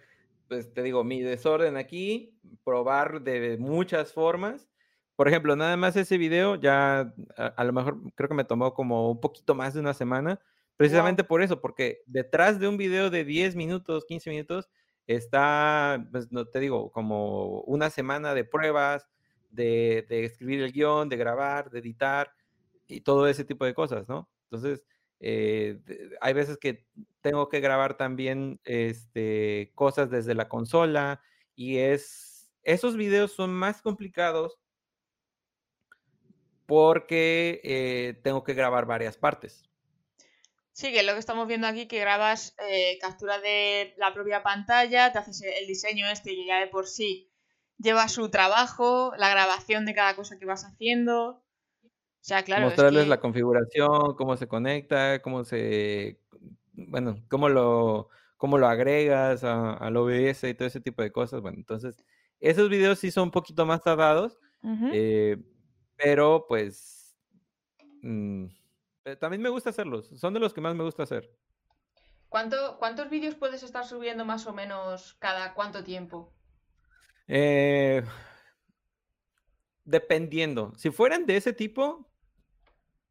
[0.54, 4.70] pues te digo, mi desorden aquí, probar de muchas formas.
[5.16, 9.10] Por ejemplo, nada más ese video ya a, lo mejor creo que me tomó como
[9.10, 10.40] un poquito más de una semana,
[10.78, 14.70] precisamente por eso, porque detrás de un video de 10 minutos, 15 minutos,
[15.08, 19.10] está, pues no te digo, como una semana de pruebas,
[19.50, 22.32] de, de escribir el guion, de grabar, de editar
[22.88, 24.30] y todo ese tipo de cosas, ¿no?
[24.52, 24.86] Entonces,
[25.20, 25.80] eh,
[26.22, 26.86] hay veces que
[27.24, 31.24] tengo que grabar también este, cosas desde la consola
[31.56, 34.60] y es, esos videos son más complicados
[36.68, 39.64] porque eh, tengo que grabar varias partes.
[40.74, 44.44] Sí, que es lo que estamos viendo aquí, que grabas eh, captura de la propia
[44.44, 47.32] pantalla, te haces el diseño este que ya de por sí
[47.78, 51.44] lleva su trabajo, la grabación de cada cosa que vas haciendo,
[52.62, 56.22] Mostrarles la configuración, cómo se conecta, cómo se,
[56.94, 61.42] bueno, cómo lo, cómo lo agregas al OBS y todo ese tipo de cosas.
[61.42, 62.06] Bueno, entonces,
[62.40, 64.38] esos videos sí son un poquito más tardados,
[64.92, 65.38] eh,
[65.96, 67.18] pero pues
[68.04, 68.46] mm,
[69.06, 70.08] eh, también me gusta hacerlos.
[70.20, 71.36] Son de los que más me gusta hacer.
[72.30, 76.32] ¿Cuánto, ¿Cuántos vídeos puedes estar subiendo más o menos cada cuánto tiempo?
[77.28, 78.04] Eh,
[79.84, 80.74] dependiendo.
[80.78, 82.08] Si fueran de ese tipo,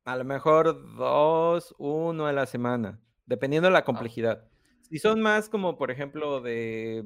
[0.05, 4.49] a lo mejor dos, uno a la semana, dependiendo de la complejidad.
[4.83, 7.05] Si son más como, por ejemplo, de,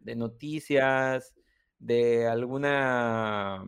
[0.00, 1.34] de noticias,
[1.78, 3.64] de alguna,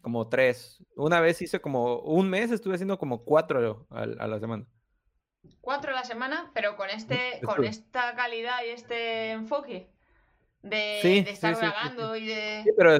[0.00, 0.82] como tres.
[0.96, 4.66] Una vez hice como, un mes estuve haciendo como cuatro a, la semana.
[5.60, 9.90] Cuatro a la semana, pero con este, con esta calidad y este enfoque
[10.62, 12.62] de, estar grabando y de...
[12.64, 12.98] Sí, pero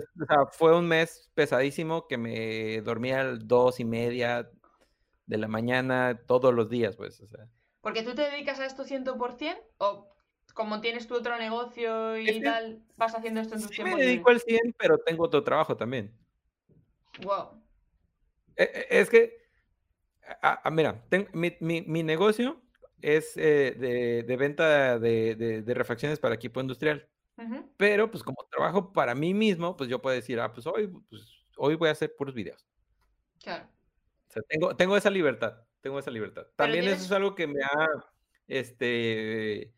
[0.52, 4.48] fue un mes pesadísimo que me dormía a dos y media
[5.30, 7.22] de la mañana todos los días, pues.
[7.80, 10.10] Porque tú te dedicas a esto 100% o
[10.52, 14.02] como tienes tu otro negocio y tal, vas haciendo esto en tu sí tiempo me
[14.02, 16.12] dedico al 100, pero tengo otro trabajo también.
[17.22, 17.62] Wow.
[18.56, 19.38] E, e, es que,
[20.72, 22.60] mira, mi, negocio
[23.00, 27.08] es eh, de, venta de, refacciones para equipo industrial.
[27.78, 31.22] Pero, pues, como trabajo para mí mismo, pues yo puedo decir, ah, pues hoy, pues,
[31.56, 32.66] hoy voy a hacer puros videos.
[33.42, 33.66] Claro.
[34.30, 36.46] O sea, tengo, tengo esa libertad, tengo esa libertad.
[36.54, 37.88] También eso es algo que me ha,
[38.46, 39.74] este,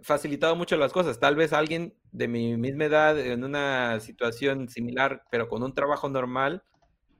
[0.00, 1.18] facilitado mucho las cosas.
[1.18, 6.08] Tal vez alguien de mi misma edad, en una situación similar, pero con un trabajo
[6.08, 6.62] normal,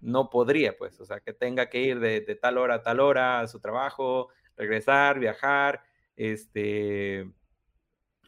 [0.01, 3.41] no podría, pues, o sea, que tenga que ir de, tal hora a tal hora
[3.41, 5.83] a su trabajo, regresar, viajar,
[6.15, 7.29] este,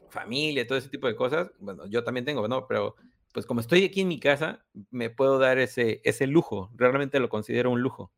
[0.08, 1.52] familia, todo ese tipo de cosas.
[1.60, 2.66] Bueno, yo también tengo, ¿no?
[2.66, 2.96] Pero,
[3.32, 6.70] pues, como estoy aquí en mi casa, me puedo dar ese, ese lujo.
[6.74, 8.12] Realmente lo considero un lujo.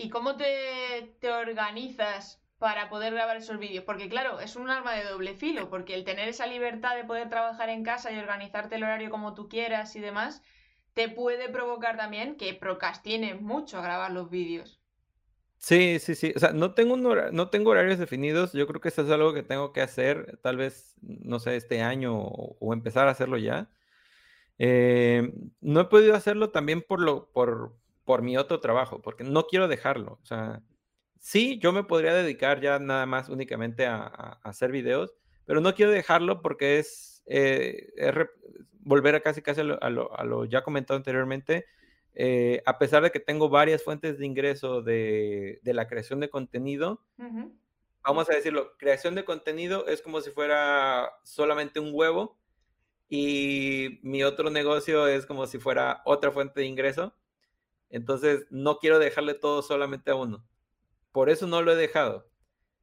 [0.00, 3.84] ¿Y cómo te, te organizas para poder grabar esos vídeos.
[3.84, 7.28] Porque claro, es un arma de doble filo, porque el tener esa libertad de poder
[7.30, 10.42] trabajar en casa y organizarte el horario como tú quieras y demás,
[10.92, 14.78] te puede provocar también que procrastines mucho a grabar los vídeos.
[15.56, 16.34] Sí, sí, sí.
[16.36, 18.52] O sea, no tengo, no tengo horarios definidos.
[18.52, 21.80] Yo creo que eso es algo que tengo que hacer, tal vez, no sé, este
[21.80, 23.70] año o, empezar a hacerlo ya.
[24.58, 25.32] Eh,
[25.62, 27.79] no he podido hacerlo también por, lo, por,
[28.10, 30.18] por mi otro trabajo, porque no quiero dejarlo.
[30.20, 30.64] O sea,
[31.20, 35.92] sí, yo me podría dedicar ya nada más únicamente a, hacer videos, pero no quiero
[35.92, 37.92] dejarlo porque es, eh,
[38.80, 41.66] volver a casi casi a lo, ya comentado anteriormente.
[42.16, 47.04] Eh, a pesar de que tengo varias fuentes de ingreso de, la creación de contenido,
[48.02, 52.40] vamos a decirlo, creación de contenido es como si fuera solamente un huevo
[53.08, 57.14] y mi otro negocio es como si fuera otra fuente de ingreso.
[57.90, 60.44] Entonces, no quiero dejarle todo solamente a uno.
[61.12, 62.30] Por eso no lo he dejado.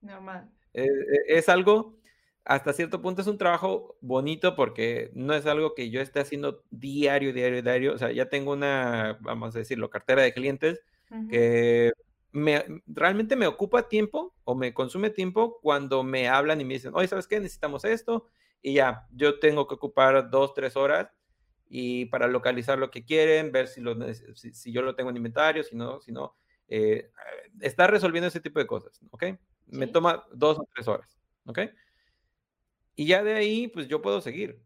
[0.01, 0.51] Normal.
[0.73, 1.97] Eh, eh, es algo,
[2.43, 6.63] hasta cierto punto es un trabajo bonito porque no es algo que yo esté haciendo
[6.69, 7.93] diario, diario, diario.
[7.93, 10.81] O sea, ya tengo una, vamos a decirlo, cartera de clientes
[11.29, 11.93] que
[12.33, 16.91] me, realmente me ocupa tiempo o me consume tiempo cuando me hablan y me dicen,
[16.93, 17.39] oye, ¿sabes qué?
[17.39, 18.27] Necesitamos esto.
[18.61, 21.09] Y ya, yo tengo que ocupar dos, tres horas
[21.69, 25.17] y para localizar lo que quieren, ver si, lo, si, si yo lo tengo en
[25.17, 26.35] inventario, si no, si no
[26.67, 27.11] eh,
[27.61, 29.25] está resolviendo ese tipo de cosas, ¿ok?
[29.67, 31.59] Me toma dos o tres horas, ¿ok?
[32.95, 34.61] Y ya de ahí, pues yo puedo seguir,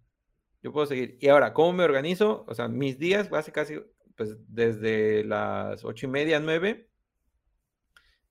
[0.61, 1.17] yo puedo seguir.
[1.19, 2.45] Y ahora, ¿cómo me organizo?
[2.47, 3.85] O sea, mis días, básicamente,
[4.15, 6.89] pues desde las ocho y media, nueve,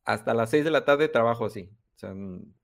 [0.04, 2.54] hasta las seis de la tarde trabajo así, o sea, en,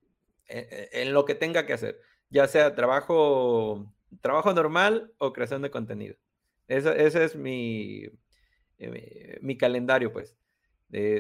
[0.49, 2.01] en lo que tenga que hacer,
[2.31, 6.17] ya sea trabajo, trabajo normal o creación de contenido.
[6.69, 8.05] Ese, ese es mi,
[8.79, 10.37] eh, mi calendario, pues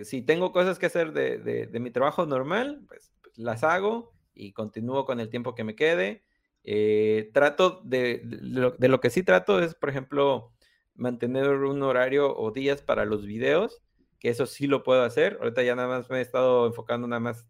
[0.05, 5.05] si tengo cosas que hacer de, mi trabajo normal, pues, pues, las hago y continúo
[5.05, 6.24] con el tiempo que me quede.
[6.64, 10.53] Eh, trato de, de lo, que sí trato es, por ejemplo,
[10.95, 13.82] mantener un horario o días para los videos,
[14.18, 15.39] que eso sí lo puedo hacer.
[15.41, 17.47] Ahorita ya nada más me he estado enfocando nada más.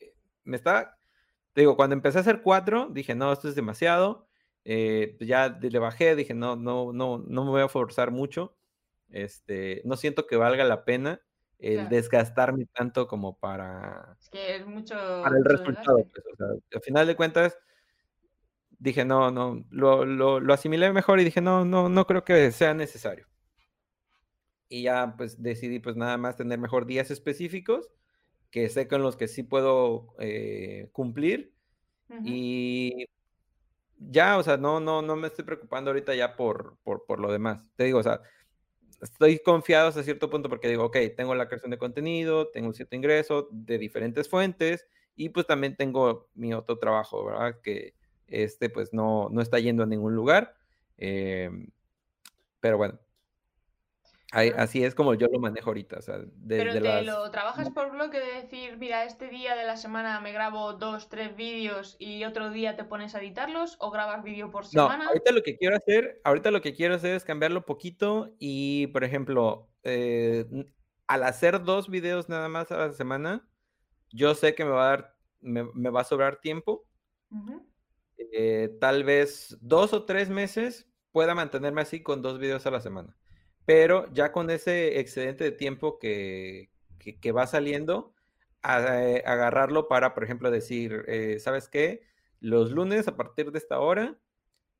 [0.00, 0.14] Eh,
[0.44, 0.98] me está,
[1.54, 4.27] digo, cuando empecé a hacer cuatro, dije, no, esto es demasiado.
[4.70, 8.54] Eh, pues ya le bajé, dije, no, no, no, no me voy a forzar mucho.
[9.08, 11.22] Este, no siento que valga la pena
[11.58, 16.06] el desgastarme tanto como para, es que es mucho, para el resultado.
[16.12, 17.58] Pues, o sea, al final de cuentas,
[18.78, 22.52] dije, no, no, lo, lo, lo, asimilé mejor y dije, no, no, no creo que
[22.52, 23.26] sea necesario.
[24.68, 27.90] Y ya pues decidí pues nada más tener mejor días específicos
[28.50, 31.54] que sé con los que sí puedo eh, cumplir.
[32.22, 33.08] Y
[33.98, 37.30] ya, o sea, no, no, no me estoy preocupando ahorita ya por, por, por lo
[37.32, 37.64] demás.
[37.76, 38.20] Te digo, o sea,
[39.02, 42.74] estoy confiado hasta cierto punto porque digo, ok, tengo la creación de contenido, tengo un
[42.74, 44.86] cierto ingreso de diferentes fuentes
[45.16, 47.60] y pues también tengo mi otro trabajo, ¿verdad?
[47.62, 47.94] Que
[48.26, 50.54] este pues no, no está yendo a ningún lugar.
[50.96, 51.70] Em,
[52.60, 52.98] pero bueno,
[54.32, 55.98] así es como yo lo manejo ahorita.
[55.98, 59.76] O sea, Pero te lo trabajas por bloque de decir, mira, este día de la
[59.76, 64.22] semana me grabo dos, tres vídeos y otro día te pones a editarlos o grabas
[64.22, 65.04] vídeo por semana.
[65.04, 68.88] No, ahorita lo que quiero hacer, ahorita lo que quiero hacer es cambiarlo poquito y,
[68.88, 70.44] por ejemplo, eh,
[71.06, 73.48] al hacer dos videos nada más a la semana,
[74.10, 76.86] yo sé que me va a dar, me, va a sobrar tiempo.
[78.32, 82.80] Eh, tal vez dos o tres meses pueda mantenerme así con dos videos a la
[82.80, 83.16] semana
[83.68, 86.70] pero ya con ese excedente de tiempo que,
[87.36, 88.14] va saliendo,
[88.64, 92.00] eh, agarrarlo para, por ejemplo, decir, eh, ¿sabes qué?
[92.40, 94.16] Los lunes a partir de esta hora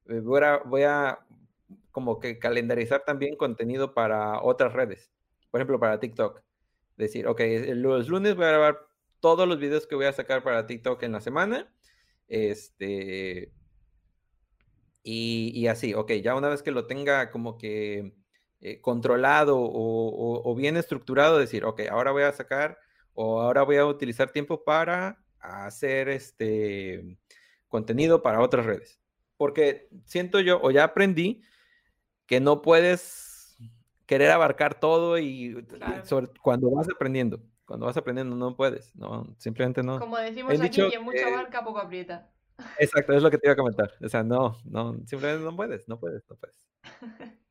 [0.09, 1.19] eh, voy, a,
[1.93, 5.13] como que calendarizar también contenido para otras redes,
[5.51, 6.41] por ejemplo, para TikTok.
[6.97, 7.43] Decir, ok,
[7.75, 8.89] los lunes voy a grabar
[9.21, 11.71] todos los videos que voy a sacar para TikTok en la semana.
[12.27, 13.53] Este.
[15.03, 18.15] Y, así, ok, ya una vez que lo tenga como que
[18.61, 22.79] eh, controlado o, bien estructurado, decir, ok, ahora voy a sacar
[23.15, 27.19] o ahora voy a utilizar tiempo para hacer este
[27.69, 29.01] contenido para otras redes.
[29.37, 31.43] Porque siento yo, o ya aprendí,
[32.27, 33.57] que no puedes
[34.07, 35.67] querer abarcar todo y
[36.43, 37.41] cuando vas aprendiendo.
[37.65, 40.01] Cuando vas aprendiendo no puedes, no, simplemente no.
[40.01, 42.31] Como decimos aquí, y en mucha barca poco aprieta.
[42.79, 43.93] Exacto, es lo que te iba a comentar.
[44.03, 46.67] O sea, no, no, simplemente no puedes, no puedes, no puedes.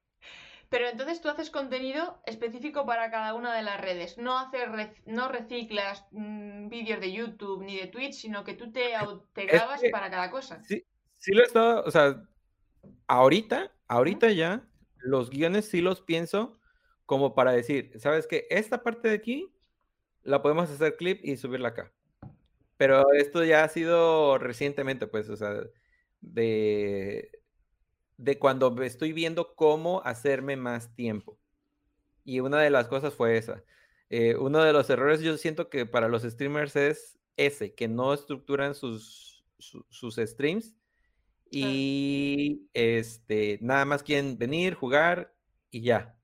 [0.70, 4.18] Pero entonces tú haces contenido específico para cada una de las redes.
[4.18, 4.68] No haces
[5.06, 8.94] no reciclas mm, vídeos de YouTube ni de Twitch, sino que tú te,
[9.34, 10.62] te grabas para cada cosa.
[10.64, 10.84] Sí,
[11.18, 12.22] sí lo he estado, o sea,
[13.08, 16.60] ahorita, ahorita ya, los guiones sí los pienso
[17.06, 18.48] como para decir, ¿sabes qué?
[18.50, 19.54] Esta parte de aquí
[20.24, 21.94] la podemos hacer clip y subirla acá.
[22.76, 25.54] Pero esto ya ha sido recientemente, pues, o sea,
[26.20, 27.32] de,
[28.18, 31.40] de cuando estoy viendo cómo hacerme más tiempo.
[32.24, 33.64] Y una de las cosas fue esa.
[34.10, 38.14] Eh, uno de los errores yo siento que para los streamers es ese, que no
[38.14, 40.76] estructuran sus, sus streams
[41.50, 45.34] y este, nada más quieren venir, jugar
[45.72, 46.18] y ya.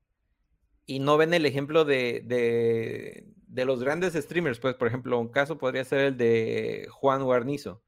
[0.86, 4.58] Y no ven el ejemplo de, de, de los grandes streamers.
[4.58, 7.82] Pues, por ejemplo, un caso podría ser el de Juan Guarnizo.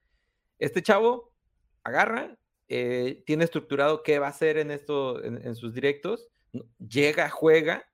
[0.59, 1.35] Este chavo
[1.85, 2.39] agarra,
[2.69, 6.29] eh, tiene estructurado qué va a hacer en, esto, en, sus directos,
[6.79, 7.89] llega, juega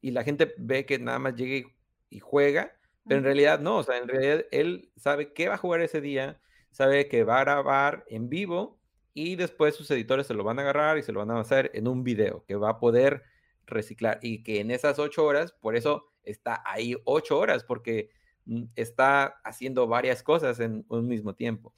[0.00, 1.68] y la gente ve que nada más llega
[2.10, 5.58] y, juega, pero en realidad no, o sea, en realidad él sabe qué va a
[5.58, 8.78] jugar ese día, sabe que va a grabar en vivo
[9.14, 11.70] y después sus editores se lo van a agarrar y se lo van a hacer
[11.74, 13.24] en un video que va a poder
[13.66, 18.10] reciclar y que en esas ocho horas, por eso está ahí ocho horas, porque
[18.44, 21.74] mm, está haciendo varias cosas en un mismo tiempo.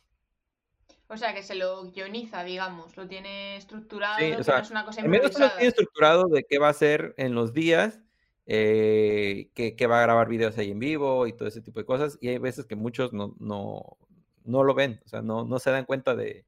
[1.09, 4.85] O sea, que se lo guioniza, digamos, lo tiene estructurado, sí, o sea, es una
[4.85, 5.47] cosa improvisada.
[5.47, 8.01] lo tiene estructurado de qué va a hacer en los días,
[8.47, 12.19] eh, que, va a grabar videos ahí en vivo y todo ese tipo de cosas,
[12.21, 13.99] y hay veces que muchos no, no,
[14.45, 16.47] no lo ven, o sea, no, no se dan cuenta de,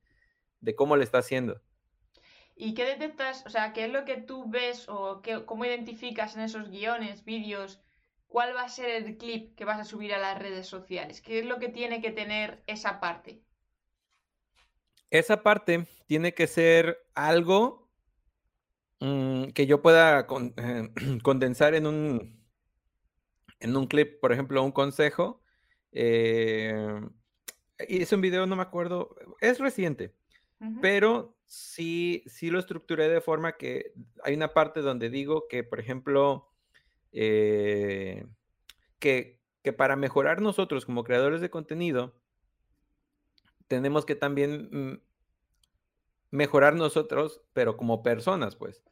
[0.60, 1.60] de cómo le está haciendo.
[2.54, 3.44] ¿Y qué detectas?
[3.44, 7.24] O sea, ¿qué es lo que tú ves o qué, cómo identificas en esos guiones,
[7.24, 7.82] vídeos,
[8.26, 11.20] cuál va a ser el clip que vas a subir a las redes sociales?
[11.20, 13.42] ¿Qué es lo que tiene que tener esa parte?
[15.10, 17.88] Esa parte tiene que ser algo
[19.00, 20.26] mm, que yo pueda
[20.56, 20.88] eh,
[21.22, 22.44] condensar en un,
[23.60, 25.42] en un clip, por ejemplo, un consejo.
[25.92, 27.00] Eh,
[27.88, 30.14] hice un video, no me acuerdo, es reciente,
[30.80, 33.92] pero sí, sí lo estructuré de forma que
[34.22, 36.50] hay una parte donde digo que, por ejemplo,
[37.12, 38.26] eh,
[38.98, 42.14] que, que para mejorar nosotros como creadores de contenido,
[43.68, 45.00] tenemos que también mm,
[46.30, 48.82] mejorar nosotros, pero como personas, pues.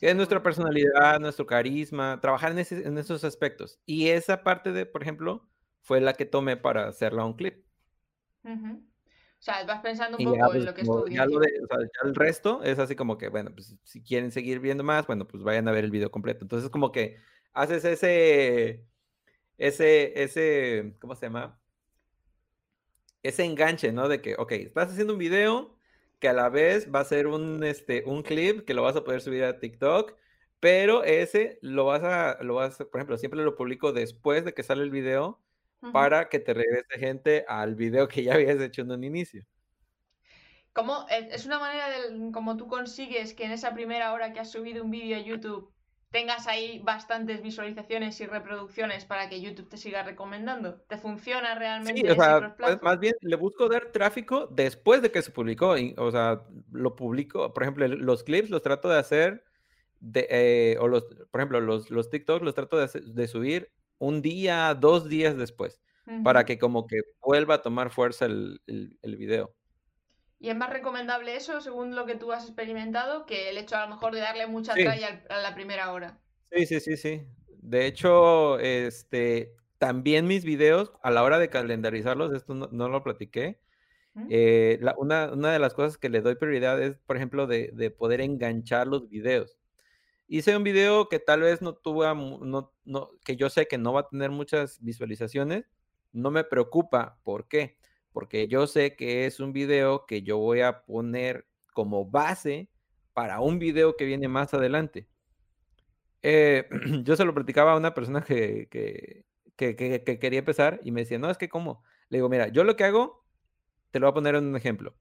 [0.00, 3.80] Es nuestra personalidad, nuestro carisma, trabajar en, esos aspectos.
[3.84, 5.48] Y esa parte de, por ejemplo,
[5.80, 7.64] fue la que tomé para hacerla un clip.
[8.44, 11.24] O sea, vas pensando un poco en pues, lo que es ya,
[12.04, 15.42] el resto es así como que, bueno, pues si quieren seguir viendo más, bueno, pues
[15.42, 16.44] vayan a ver el video completo.
[16.44, 17.16] Entonces, como que
[17.52, 18.86] haces ese,
[19.58, 21.60] ese, ese, ¿cómo se llama?
[23.22, 24.08] Ese enganche, ¿no?
[24.08, 25.76] De que, ok, estás haciendo un video
[26.18, 29.04] que a la vez va a ser un, este, un clip que lo vas a
[29.04, 30.14] poder subir a TikTok,
[30.60, 34.62] pero ese lo vas a, lo vas por ejemplo, siempre lo publico después de que
[34.62, 35.40] sale el video
[35.92, 39.44] para que te regrese gente al video que ya habías hecho en un inicio.
[40.72, 41.06] ¿Cómo?
[41.10, 44.52] Eh, es una manera de como tú consigues que en esa primera hora que has
[44.52, 45.72] subido un vídeo a YouTube
[46.12, 50.74] tengas ahí bastantes visualizaciones y reproducciones para que YouTube te siga recomendando.
[50.74, 52.02] ¿Te funciona realmente?
[52.02, 55.74] Sí, o sea, más bien le busco dar tráfico después de que se publicó.
[55.96, 59.44] o sea, lo publico, por ejemplo, los clips los trato de hacer,
[60.00, 64.74] de, eh, o los, por ejemplo, los, los TikToks los trato de, subir un día,
[64.74, 65.80] dos días después,
[66.22, 69.54] para que como que vuelva a tomar fuerza el, el video.
[70.42, 73.86] Y es más recomendable eso, según lo que tú has experimentado, que el hecho a
[73.86, 76.18] lo mejor de darle mucha tralla a la primera hora.
[76.50, 77.22] Sí, sí, sí, sí.
[77.58, 83.60] De hecho, este, también mis videos, a la hora de calendarizarlos, esto no, lo platiqué,
[84.30, 88.88] eh, una, de las cosas que le doy prioridad es, por ejemplo, de, poder enganchar
[88.88, 89.56] los videos.
[90.26, 93.92] Hice un video que tal vez no tuvo, no, no, que yo sé que no
[93.92, 95.66] va a tener muchas visualizaciones,
[96.12, 97.20] no me preocupa.
[97.22, 97.78] ¿Por qué?
[98.12, 102.68] Porque yo sé que es un video que yo voy a poner como base
[103.12, 105.08] para un video que viene más adelante.
[106.22, 106.68] Eh,
[107.04, 109.24] yo se lo platicaba a una persona que, que,
[109.56, 111.82] quería empezar y me decía, no, es que cómo.
[112.08, 113.24] Le digo, mira, yo lo que hago,
[113.90, 114.94] te lo voy a poner en un ejemplo.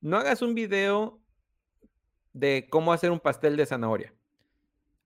[0.00, 1.20] No hagas un video
[2.32, 4.14] de cómo hacer un pastel de zanahoria.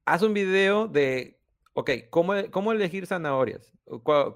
[0.04, 1.40] Haz un video de,
[1.74, 3.72] ok, cómo, cómo elegir zanahorias.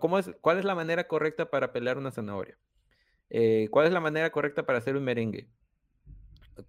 [0.01, 2.59] ¿Cómo es, ¿Cuál es la manera correcta para pelar una zanahoria?
[3.37, 5.49] Eh, ¿Cuál es la manera correcta para hacer un merengue?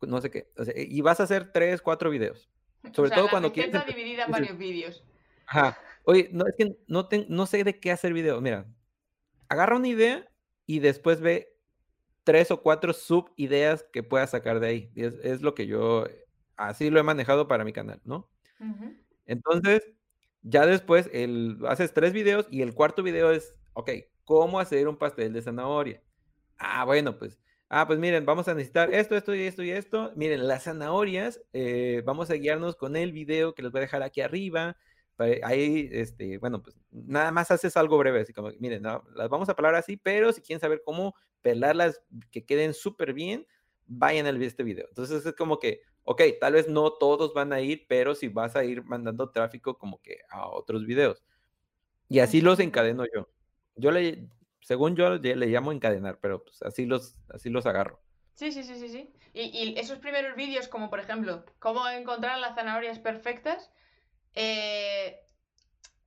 [0.02, 0.48] No sé qué.
[0.76, 2.50] y vas a hacer tres, cuatro videos.
[2.92, 3.86] Sobre todo cuando quieres.
[3.86, 5.04] dividida en varios vídeos.
[5.46, 5.78] Ajá.
[6.06, 8.42] Oye, no, es que no, no sé de qué hacer video.
[8.42, 8.66] Mira,
[9.48, 10.28] agarra una idea
[10.66, 11.56] y después ve
[12.24, 14.92] tres o cuatro sub ideas que puedas sacar de ahí.
[14.96, 16.08] Es, es lo que yo,
[16.58, 18.28] así lo he manejado para mi canal, ¿no?
[19.28, 19.84] Entonces,
[20.42, 23.92] ya después el, haces tres videos y el cuarto video es, ok,
[24.24, 26.02] ¿cómo hacer un pastel de zanahoria?
[26.58, 27.40] Ah, bueno, pues,
[27.70, 30.12] ah, pues miren, vamos a necesitar esto, esto y esto y esto.
[30.16, 34.04] Miren, las zanahorias, eh, vamos a guiarnos con el video que les voy a dejar
[34.04, 34.78] aquí arriba.
[35.44, 39.56] Ahí, este, bueno, pues nada más haces algo breve, así como, miren, las vamos a
[39.56, 42.02] pelar así, pero si quieren saber cómo pelarlas
[42.32, 43.48] que queden súper bien,
[43.88, 44.88] vayan a ver este video.
[44.90, 48.56] Entonces es como que, ok, tal vez no todos van a ir, pero si vas
[48.56, 51.24] a ir mandando tráfico como que a otros videos.
[52.10, 53.30] Y así los encadeno yo.
[53.76, 54.30] Yo le,
[54.66, 58.02] según yo le llamo encadenar, pero pues así los, así los agarro.
[58.34, 59.14] Sí, sí, sí, sí, sí.
[59.32, 63.72] Y, esos primeros vídeos, como por ejemplo, cómo encontrar las zanahorias perfectas,
[64.34, 65.20] eh,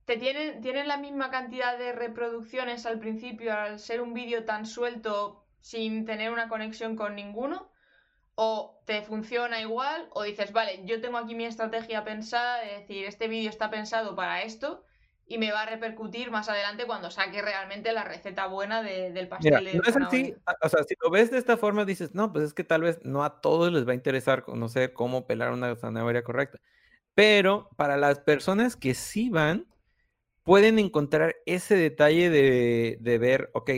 [0.03, 4.65] ¿te tienen, tienen la misma cantidad de reproducciones al principio al ser un vídeo tan
[4.65, 7.71] suelto sin tener una conexión con ninguno?
[8.35, 10.09] ¿O te funciona igual?
[10.11, 14.17] ¿O dices, vale, yo tengo aquí mi estrategia pensada de decir, este vídeo está pensado
[14.17, 14.83] para esto
[15.29, 19.63] y me va a repercutir más adelante cuando saque realmente la receta buena del pastel
[19.63, 22.45] de no es así, o sea, si lo ves de esta forma dices, no, pues
[22.45, 25.75] es que tal vez no a todos les va a interesar conocer cómo pelar una
[25.75, 26.57] zanahoria correcta.
[27.13, 29.67] Pero para las personas que sí van,
[30.41, 33.69] pueden encontrar ese detalle de, de ver, ok,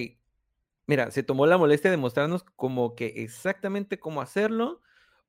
[0.87, 4.81] mira, se tomó la molestia de mostrarnos como que exactamente cómo hacerlo,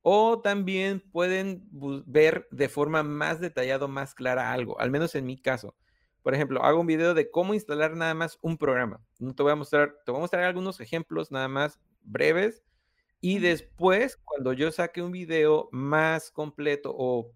[0.03, 1.65] o también pueden
[2.07, 5.75] ver de forma más detallada, más clara algo, al menos en mi caso.
[6.23, 9.01] Por ejemplo, hago un video de cómo instalar nada más un programa.
[9.19, 12.63] No te voy a mostrar, te voy a mostrar algunos ejemplos nada más breves
[13.25, 17.33] y después, cuando yo saque un video más completo o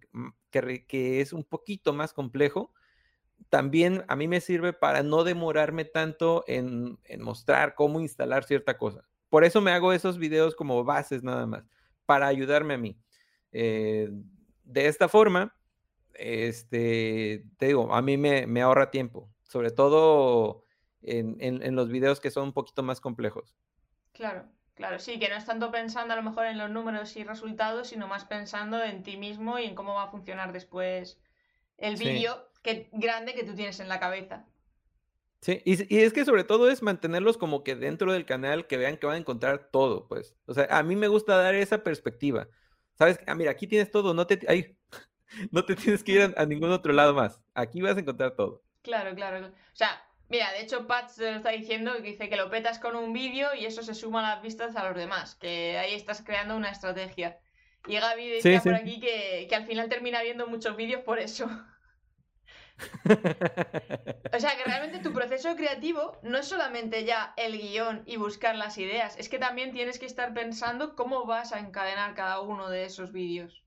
[0.51, 2.73] que, es un poquito más complejo,
[3.51, 9.05] también a mí me sirve para no demorarme tanto en, mostrar cómo instalar cierta cosa.
[9.29, 11.65] Por eso me hago esos videos como bases nada más,
[12.05, 12.99] para ayudarme a mí.
[13.53, 14.11] Eh,
[14.65, 15.56] de esta forma,
[16.19, 20.65] este, te digo, a mí me, ahorra tiempo, sobre todo
[21.03, 23.57] en, en, los videos que son un poquito más complejos.
[24.13, 24.49] Claro.
[24.77, 27.89] Claro, sí, que no es tanto pensando a lo mejor en los números y resultados,
[27.89, 31.19] sino más pensando en ti mismo y en cómo va a funcionar después
[31.79, 34.45] el vídeo que, grande que tú tienes en la cabeza.
[35.41, 38.99] Sí, y, es que sobre todo es mantenerlos como que dentro del canal, que vean
[38.99, 40.35] que van a encontrar todo, pues.
[40.47, 42.49] O sea, a mí me gusta dar esa perspectiva.
[42.99, 43.19] ¿Sabes?
[43.27, 44.76] Ah, mira, aquí tienes todo, no te,
[45.51, 47.41] no te tienes que ir a, a ningún otro lado más.
[47.55, 48.63] Aquí vas a encontrar todo.
[48.83, 49.47] Claro, claro.
[49.49, 52.81] O sea, Mira, de hecho, Pat se lo está diciendo que dice que lo petas
[52.81, 55.95] con un vídeo y eso se suma a las vistas a los demás, que ahí
[55.95, 57.39] estás creando una estrategia.
[57.87, 61.49] Y Gaby decía por aquí que, al final termina viendo muchos vídeos por eso.
[64.35, 68.55] o sea que realmente tu proceso creativo no es solamente ya el guion y buscar
[68.57, 72.69] las ideas, es que también tienes que estar pensando cómo vas a encadenar cada uno
[72.69, 73.63] de esos vídeos.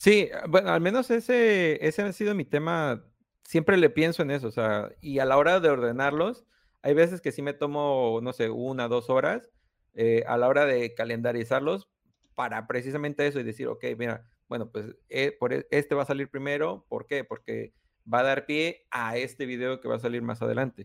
[0.00, 3.04] Sí, bueno, al menos ese, ese ha sido mi tema
[3.44, 6.46] siempre le pienso en eso, o sea, y a la hora de ordenarlos,
[6.80, 9.50] hay veces que sí me tomo, no sé, una, dos horas
[9.94, 11.88] eh, a la hora de calendarizarlos
[12.34, 16.06] para precisamente eso y decir, ok, mira, bueno, pues eh, por e, este va a
[16.06, 17.22] salir primero, ¿por qué?
[17.24, 20.84] Porque va a dar pie a este video que va a salir más adelante.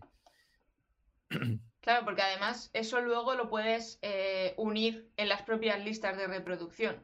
[1.80, 7.00] Claro, porque además eso luego lo puedes eh, unir en las propias listas de reproducción.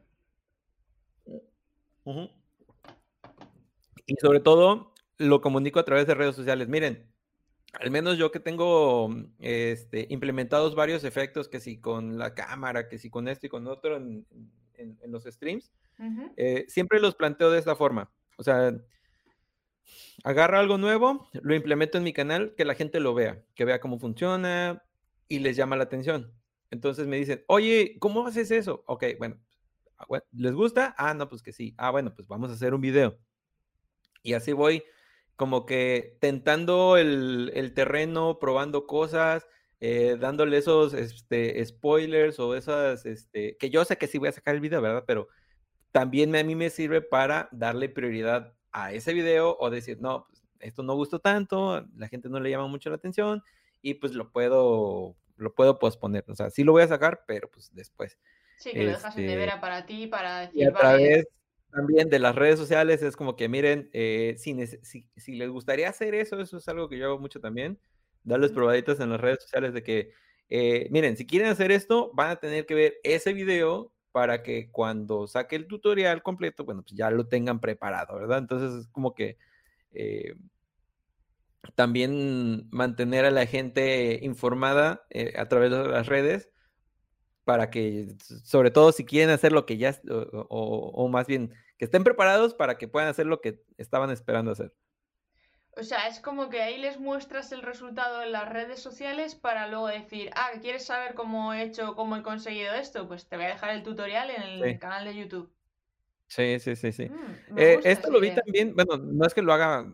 [4.07, 6.69] Y sobre todo, lo comunico a través de redes sociales.
[6.69, 7.07] Miren,
[7.73, 12.99] al menos yo que tengo este, implementados varios efectos, que si con la cámara, que
[12.99, 14.27] si con esto y con otro en,
[15.07, 15.73] los streams,
[16.37, 18.11] eh, siempre los planteo de esta forma.
[18.37, 18.75] O sea,
[20.25, 23.81] agarro algo nuevo, lo implemento en mi canal, que la gente lo vea, que vea
[23.81, 24.83] cómo funciona
[25.29, 26.33] y les llama la atención.
[26.71, 28.83] Entonces me dicen, oye, ¿cómo haces eso?
[28.87, 29.37] Ok, bueno,
[30.33, 30.95] ¿les gusta?
[30.99, 31.75] Ah, no, pues que sí.
[31.79, 33.19] Ah, bueno, pues vamos a hacer un video.
[34.23, 34.85] Y así voy
[35.37, 39.47] como que tentando el, terreno, probando cosas,
[39.81, 44.33] eh, dándole esos este, spoilers o esas, este, que yo sé que sí voy a
[44.33, 45.05] sacar el video, ¿verdad?
[45.07, 45.29] Pero
[45.91, 50.45] también a mí me sirve para darle prioridad a ese video o decir, no, pues,
[50.61, 53.43] esto no gustó tanto, la gente no le llama mucho la atención
[53.83, 56.25] y pues lo puedo, lo puedo posponer.
[56.29, 58.19] O sea, sí lo voy a sacar, pero pues después.
[58.57, 61.27] Sí, que lo dejas en nevera este para ti, para decir, y a través
[61.73, 64.55] también de las redes sociales es como que miren, eh, si,
[65.17, 67.79] si, les gustaría hacer eso, eso es algo que yo hago mucho también,
[68.25, 70.13] darles probaditas en las redes sociales de que,
[70.51, 74.71] eh, miren, si quieren hacer esto, van a tener que ver ese video para que
[74.71, 78.39] cuando saque el tutorial completo, bueno, pues ya lo tengan preparado, ¿verdad?
[78.39, 79.39] Entonces es como que
[79.95, 80.35] eh,
[81.75, 86.51] también mantener a la gente informada eh, a través de las redes
[87.45, 88.15] para que,
[88.45, 92.79] sobre todo si quieren hacer lo que ya, o, más bien, que estén preparados para
[92.79, 94.73] que puedan hacer lo que estaban esperando hacer.
[95.75, 99.69] O sea, es como que ahí les muestras el resultado en las redes sociales para
[99.69, 103.09] luego decir, ah, ¿quieres saber cómo he hecho, cómo he conseguido esto?
[103.09, 105.51] Pues te voy a dejar el tutorial en el canal de YouTube.
[106.27, 107.09] Sí, sí, sí, sí.
[107.09, 109.91] Mm, eh, esto lo vi también, bueno, no es que lo haga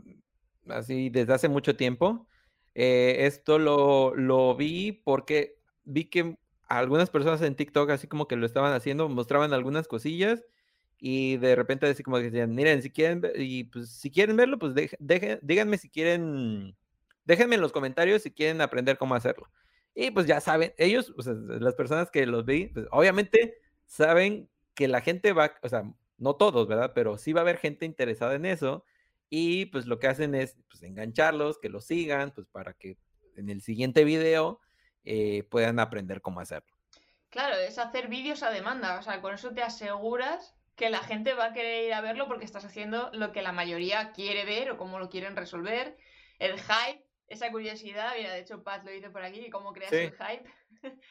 [0.69, 2.27] así desde hace mucho tiempo.
[2.75, 6.37] Eh, esto lo, lo vi porque vi que
[6.69, 10.45] algunas personas en TikTok así como que lo estaban haciendo, mostraban algunas cosillas
[10.99, 14.59] y de repente así como que decían, miren, si quieren, y pues si quieren verlo,
[14.59, 14.75] pues
[15.41, 16.77] díganme si quieren,
[17.25, 19.49] déjenme en los comentarios si quieren aprender cómo hacerlo.
[19.95, 24.49] Y pues ya saben, ellos, o sea, las personas que los vi, pues obviamente saben
[24.75, 25.85] que la gente va, o sea,
[26.19, 26.93] no todos, ¿verdad?
[26.95, 28.85] Pero sí va a haber gente interesada en eso.
[29.31, 32.99] Y pues lo que hacen es pues, engancharlos, que los sigan, pues para que
[33.37, 34.61] en el siguiente video
[35.09, 36.77] eh, puedan aprender cómo hacerlo.
[37.31, 41.33] Claro, es hacer vídeos a demanda, o sea, con eso te aseguras que la gente
[41.33, 44.71] va a querer ir a verlo porque estás haciendo lo que la mayoría quiere ver
[44.71, 45.97] o cómo lo quieren resolver.
[46.39, 50.13] El hype, esa curiosidad, mira, de hecho Pat lo dice por aquí, cómo creas el
[50.13, 50.45] hype.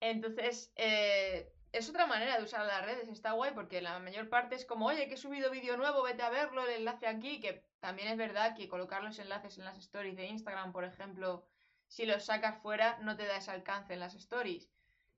[0.00, 4.56] Entonces, eh, es otra manera de usar las redes, está guay porque la mayor parte
[4.56, 7.64] es como, oye, que he subido vídeo nuevo, vete a verlo, el enlace aquí, que
[7.80, 11.46] también es verdad que colocar los enlaces en las stories de Instagram, por ejemplo,
[11.88, 14.70] si los sacas fuera, no te da ese alcance en las stories.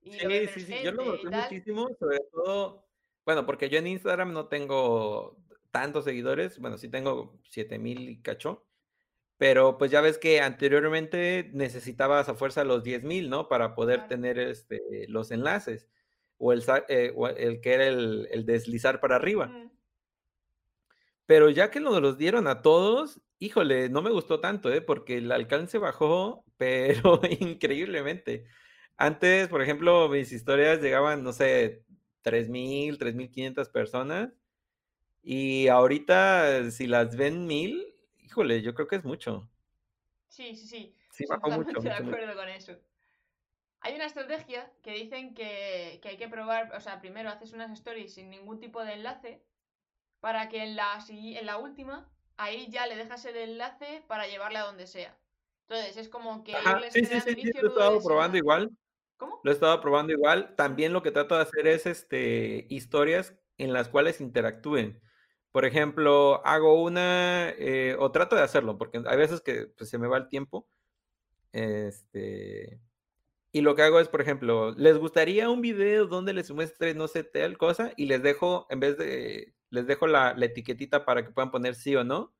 [0.02, 2.88] sí, sí, sí, yo lo noté muchísimo, sobre todo
[3.28, 5.36] bueno, porque yo en Instagram no tengo
[5.70, 6.58] tantos seguidores.
[6.58, 8.64] Bueno, sí tengo 7000 y cacho.
[9.36, 13.46] Pero pues ya ves que anteriormente necesitabas a fuerza los 10.000, ¿no?
[13.46, 15.90] Para poder tener este, los enlaces.
[16.38, 19.52] O el, eh, el que era el, deslizar para arriba.
[21.28, 24.80] Pero ya que nos los dieron a todos, híjole, no me gustó tanto, ¿eh?
[24.80, 28.46] Porque el alcance bajó, pero increíblemente.
[28.96, 31.84] Antes, por ejemplo, mis historias llegaban, no sé,
[32.24, 34.30] 3.000, 3.500 personas.
[35.22, 39.50] Y ahorita, si las ven mil, híjole, yo creo que es mucho.
[40.28, 40.96] Sí, sí, sí.
[41.10, 41.78] Sí, bajó mucho.
[41.78, 42.72] de acuerdo con eso.
[43.80, 48.14] Hay una estrategia que dicen que, hay que probar, o sea, primero haces unas stories
[48.14, 49.42] sin ningún tipo de enlace
[50.20, 54.58] para que en la, en la última, ahí ya le dejas el enlace para llevarle
[54.58, 55.16] a donde sea.
[55.68, 56.54] Entonces, es como que...
[56.90, 58.70] sí, sí, sí, sí, lo he estado probando igual.
[59.18, 59.40] ¿Cómo?
[59.42, 60.54] Lo he estado probando igual.
[60.56, 65.00] También lo que trato de hacer es este, historias en las cuales interactúen.
[65.52, 69.98] Por ejemplo, hago una, eh, o trato de hacerlo, porque hay veces que pues, se
[69.98, 70.66] me va el tiempo.
[71.52, 72.80] Este,
[73.50, 77.08] y lo que hago es, por ejemplo, les gustaría un video donde les muestre, no
[77.08, 81.32] sé, tal cosa, y les dejo, en vez de, les dejo la, etiquetita para que
[81.32, 82.34] puedan poner sí o no.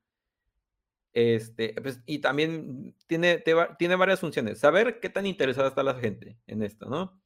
[1.13, 3.43] Este, pues, y también tiene,
[3.77, 4.59] tiene varias funciones.
[4.59, 7.19] Saber qué tan interesada está la gente en esto, ¿no?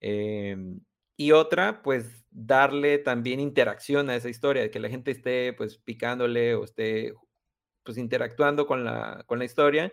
[0.00, 0.80] Em,
[1.16, 6.54] y otra, pues darle también interacción a esa historia, que la gente esté pues picándole
[6.54, 7.14] o esté
[7.84, 9.92] pues interactuando con la, con la historia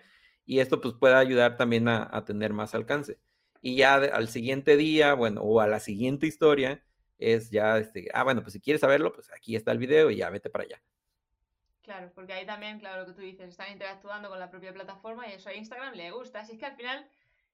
[0.49, 3.19] y esto pues pueda ayudar también a, tener más alcance.
[3.61, 6.84] Y ya al siguiente día, bueno, o a la siguiente historia,
[7.20, 10.18] es ya, este, ah, bueno, pues si quieres saberlo, pues aquí está el video y
[10.18, 10.82] ya vete para allá.
[11.84, 15.28] Claro, porque ahí también, claro, lo que tú dices, están interactuando con la propia plataforma
[15.28, 16.40] y eso a Instagram le gusta.
[16.40, 17.08] Así es que al final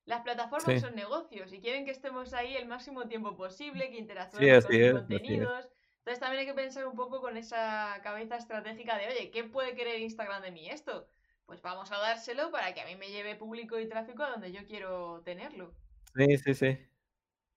[0.06, 4.66] las plataformas son negocios y quieren que estemos ahí el máximo tiempo posible, que interactuemos
[4.66, 5.70] con los contenidos.
[6.00, 9.74] Entonces también hay que pensar un poco con esa cabeza estratégica de, oye, ¿qué puede
[9.74, 11.08] querer Instagram de mí esto?
[11.48, 14.52] Pues vamos a dárselo para que a mí me lleve público y tráfico a donde
[14.52, 15.74] yo quiero tenerlo.
[16.16, 16.78] Sí, sí, sí.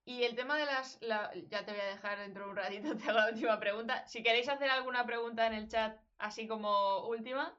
[0.09, 0.99] Y el tema de las...
[1.01, 4.07] ya te voy a dejar dentro de un ratito, te hago la última pregunta.
[4.07, 7.55] Si queréis hacer alguna pregunta en el chat, así como última,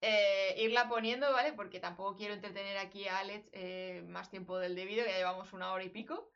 [0.00, 1.52] eh, irla poniendo, ¿vale?
[1.52, 5.70] Porque tampoco quiero entretener aquí a Alex eh, más tiempo del debido, ya llevamos una
[5.70, 6.32] hora y pico.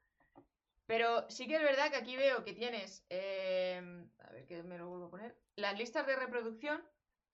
[0.85, 3.81] Pero sí que es verdad que aquí veo que tienes, eh,
[4.19, 6.85] a ver que me lo vuelvo a poner, las listas de reproducción,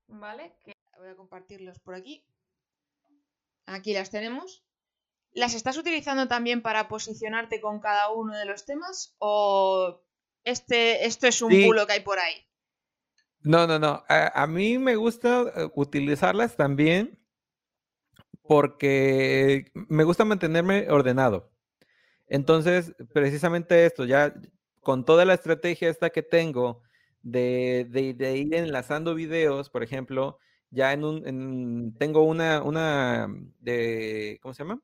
[0.06, 0.54] ¿vale?
[0.64, 2.24] Que voy a compartirlos por aquí.
[3.66, 4.62] Aquí las tenemos.
[5.32, 9.14] ¿Las estás utilizando también para posicionarte con cada uno de los temas?
[9.18, 10.02] ¿O
[10.44, 12.34] este, esto es un bulo que hay por ahí?
[13.40, 14.04] No, no, no.
[14.08, 17.18] A, a mí me gusta eh, utilizarlas también
[18.42, 21.50] porque me gusta mantenerme ordenado.
[22.26, 24.34] Entonces, precisamente esto, ya
[24.80, 26.82] con toda la estrategia esta que tengo
[27.22, 30.38] de, de, ir enlazando videos, por ejemplo,
[30.70, 33.28] ya en un, tengo una, una
[33.60, 34.82] de, ¿cómo se llama?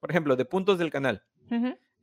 [0.00, 1.22] Por ejemplo, de puntos del canal.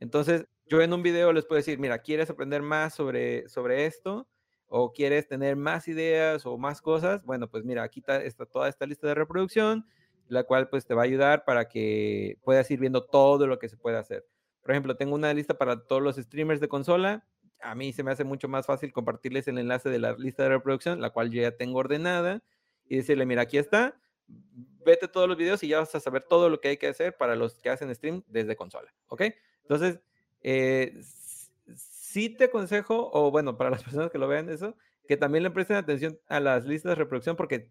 [0.00, 4.28] Entonces, yo en un video les puedo decir, mira, ¿quieres aprender más sobre, sobre esto?
[4.66, 7.24] ¿O quieres tener más ideas o más cosas?
[7.24, 9.86] Bueno, pues mira, aquí está, toda esta lista de reproducción,
[10.28, 13.68] la cual pues te va a ayudar para que puedas ir viendo todo lo que
[13.68, 14.26] se puede hacer.
[14.60, 17.26] Por ejemplo, tengo una lista para todos los streamers de consola.
[17.60, 20.50] A mí se me hace mucho más fácil compartirles el enlace de la lista de
[20.50, 22.42] reproducción, la cual yo ya tengo ordenada,
[22.86, 23.98] y decirle, mira, aquí está,
[24.84, 27.16] vete todos los videos y ya vas a saber todo lo que hay que hacer
[27.16, 29.22] para los que hacen stream desde consola, ¿ok?
[29.62, 30.00] Entonces,
[30.42, 30.98] eh,
[31.74, 34.76] sí te aconsejo, o bueno, para las personas que lo vean eso,
[35.06, 37.70] que también le presten atención a las listas de reproducción porque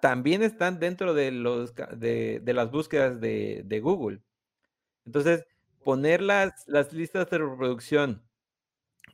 [0.00, 4.20] también están dentro de, los, de, las búsquedas de, de, Google.
[5.06, 5.46] Entonces,
[5.82, 8.22] poner las, las listas de reproducción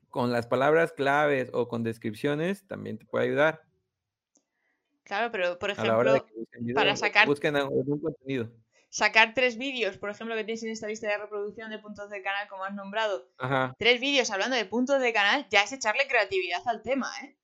[0.09, 3.63] con las palabras claves o con descripciones también te puede ayudar.
[5.11, 6.25] Claro, pero por ejemplo,
[6.73, 7.27] para sacar.
[7.27, 8.49] Busquen algún contenido
[8.91, 12.23] sacar tres vídeos, por ejemplo, que tienes en esta lista de reproducción de puntos de
[12.23, 13.29] canal, como has nombrado,
[13.79, 17.37] tres vídeos hablando de puntos de canal, ya es echarle creatividad al tema, ¿eh?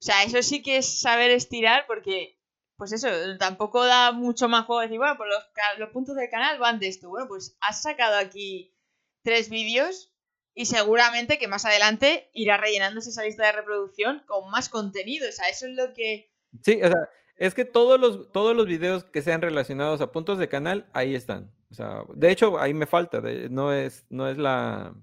[0.00, 2.38] O sea, eso sí que es saber estirar porque,
[2.76, 3.08] pues eso,
[3.38, 6.88] tampoco da mucho más juego decir, bueno, pues los, los puntos de canal van de
[6.88, 7.08] esto.
[7.08, 8.76] Bueno, pues has sacado aquí
[9.22, 10.12] tres vídeos
[10.54, 15.26] y seguramente que más adelante irá rellenándose esa lista de reproducción con más contenido.
[15.26, 16.33] O sea, eso es lo que...
[16.62, 20.38] Sí, o sea, es que todos los, todos los videos que sean relacionados a puntos
[20.38, 21.52] de canal, ahí están.
[21.70, 23.20] O sea, de hecho, ahí me falta.
[23.50, 24.94] no, es, no es la.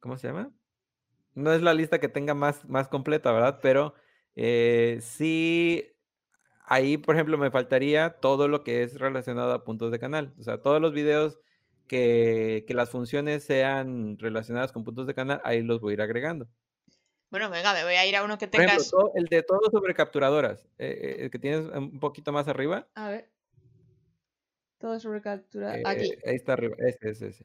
[0.00, 0.52] ¿Cómo se llama?
[1.34, 3.60] No es la lista que tenga más, más completa, ¿verdad?
[3.62, 3.94] Pero
[4.36, 5.86] eh, sí,
[6.64, 10.34] ahí, por ejemplo, me faltaría todo lo que es relacionado a puntos de canal.
[10.38, 11.38] O sea, todos los videos
[11.86, 16.02] que, que las funciones sean relacionadas con puntos de canal, ahí los voy a ir
[16.02, 16.48] agregando.
[17.30, 18.92] Bueno, venga, me voy a ir a uno que tengas.
[19.14, 22.88] el de todo sobre capturadoras, eh, eh, el que tienes un poquito más arriba.
[22.94, 23.30] A ver.
[24.78, 25.84] Todo sobre capturadoras.
[25.86, 26.06] Aquí.
[26.06, 27.44] Eh, ahí está arriba, ese, ese, ese.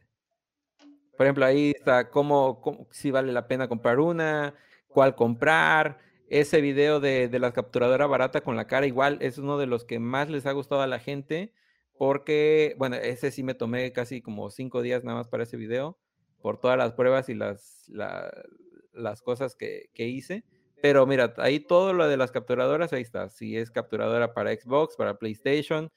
[1.15, 4.55] Por ejemplo, ahí está cómo, si vale la pena comprar una,
[4.87, 6.03] cuál comprar.
[6.27, 9.85] Ese video de, de la capturadora barata con la cara, igual es uno de los
[9.85, 11.53] que más les ha gustado a la gente,
[11.99, 15.99] porque, bueno, ese sí me tomé casi como cinco días nada más para ese video,
[16.41, 17.91] por todas las pruebas y las,
[18.95, 20.43] las cosas que, hice.
[20.81, 23.29] Pero mira, ahí todo lo de las capturadoras, ahí está.
[23.29, 25.91] Si es capturadora para Xbox, para PlayStation.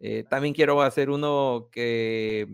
[0.00, 2.48] Eh, también quiero hacer uno que,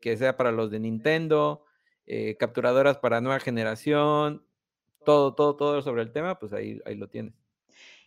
[0.00, 1.64] que sea para los de Nintendo.
[2.06, 4.46] Eh, capturadoras para nueva generación.
[5.04, 7.34] Todo, todo, todo sobre el tema, pues ahí, ahí lo tienes.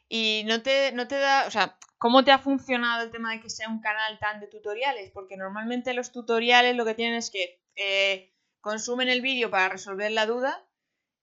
[0.10, 3.42] Y no te, no te da, o sea, ¿cómo te ha funcionado el tema de
[3.42, 5.12] que sea un canal tan de tutoriales?
[5.12, 10.12] Porque normalmente los tutoriales lo que tienen es que eh, consumen el vídeo para resolver
[10.12, 10.66] la duda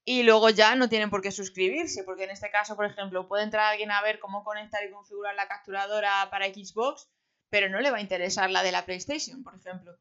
[0.09, 3.43] y luego ya no tienen por qué suscribirse, porque en este caso, por ejemplo, puede
[3.43, 7.09] entrar alguien a ver cómo conectar y configurar la capturadora para Xbox,
[7.49, 9.97] pero no le va a interesar la de la PlayStation, por ejemplo.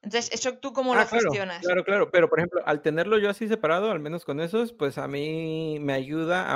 [0.00, 1.62] Entonces, ¿eso tú cómo lo ah, gestionas?
[1.62, 4.96] Claro, claro, pero por ejemplo, al tenerlo yo así separado, al menos con esos, pues
[4.96, 6.46] a mí me ayuda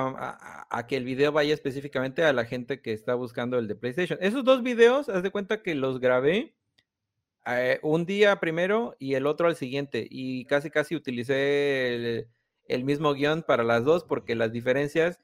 [0.70, 4.18] a, que el video vaya específicamente a la gente que está buscando el de PlayStation.
[4.22, 6.54] Esos dos videos, haz de cuenta que los grabé
[7.46, 10.06] eh, un día primero y el otro al siguiente.
[10.08, 12.28] Y casi, casi utilicé
[12.68, 15.20] el, mismo guion para las dos porque las diferencias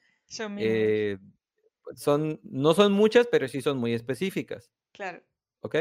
[0.58, 1.18] eh,
[1.94, 4.70] son, no son muchas, pero sí son muy específicas.
[4.92, 5.22] Claro.
[5.60, 5.76] ¿Ok?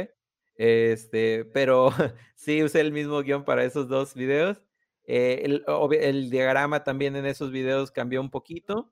[0.56, 1.90] Este, pero
[2.36, 4.62] sí usé el mismo guion para esos dos videos.
[5.06, 5.64] Eh, el,
[6.02, 8.92] el, diagrama también en esos videos cambió un poquito.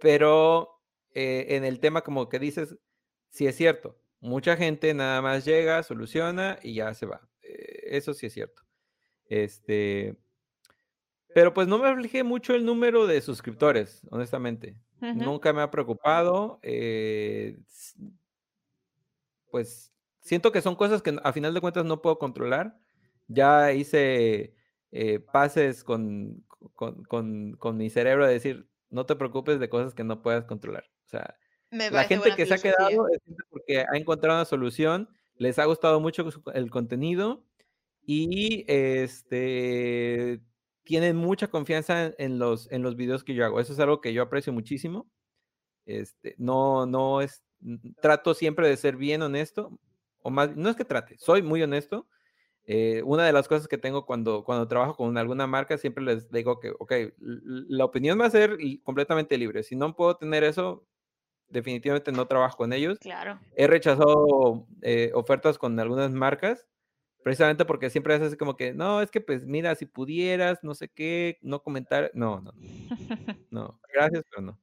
[0.00, 0.80] pero
[1.12, 2.76] en el tema, como que dices,
[3.30, 7.28] sí es cierto Mucha gente nada más llega, soluciona y ya se va.
[7.42, 8.62] Eh, eso sí es cierto.
[9.26, 10.16] Este,
[11.34, 14.76] pero pues no me aflige mucho el número de suscriptores, honestamente.
[15.00, 16.58] Nunca me ha preocupado.
[16.62, 17.58] Eh,
[19.50, 22.78] pues siento que son cosas que a final de cuentas no puedo controlar.
[23.28, 24.54] Ya hice
[24.90, 26.44] eh, pases con,
[26.74, 30.84] con, mi cerebro de decir, no te preocupes de cosas que no puedas controlar.
[31.06, 31.38] O sea,
[31.70, 33.20] la gente que se ha quedado es
[33.50, 37.44] porque ha encontrado una solución, les ha gustado mucho el contenido
[38.04, 40.40] y este
[40.84, 43.60] tienen mucha confianza en los, en los videos que yo hago.
[43.60, 45.08] Eso es algo que yo aprecio muchísimo.
[45.86, 47.42] Este, no, no es,
[48.00, 49.78] trato siempre de ser bien honesto,
[50.22, 52.08] o más, no es que trate, soy muy honesto.
[52.64, 56.30] eh, una de las cosas que tengo cuando, cuando trabajo con alguna marca, siempre les
[56.30, 59.62] digo que, ok, la opinión va a ser completamente libre.
[59.62, 60.86] Si no puedo tener eso,
[61.50, 62.98] definitivamente no trabajo con ellos.
[62.98, 63.38] Claro.
[63.56, 66.66] He rechazado eh, ofertas con algunas marcas,
[67.22, 70.74] precisamente porque siempre es así como que, no, es que pues mira, si pudieras, no
[70.74, 72.52] sé qué, no comentar, no, no,
[73.50, 74.60] no, gracias, pero no.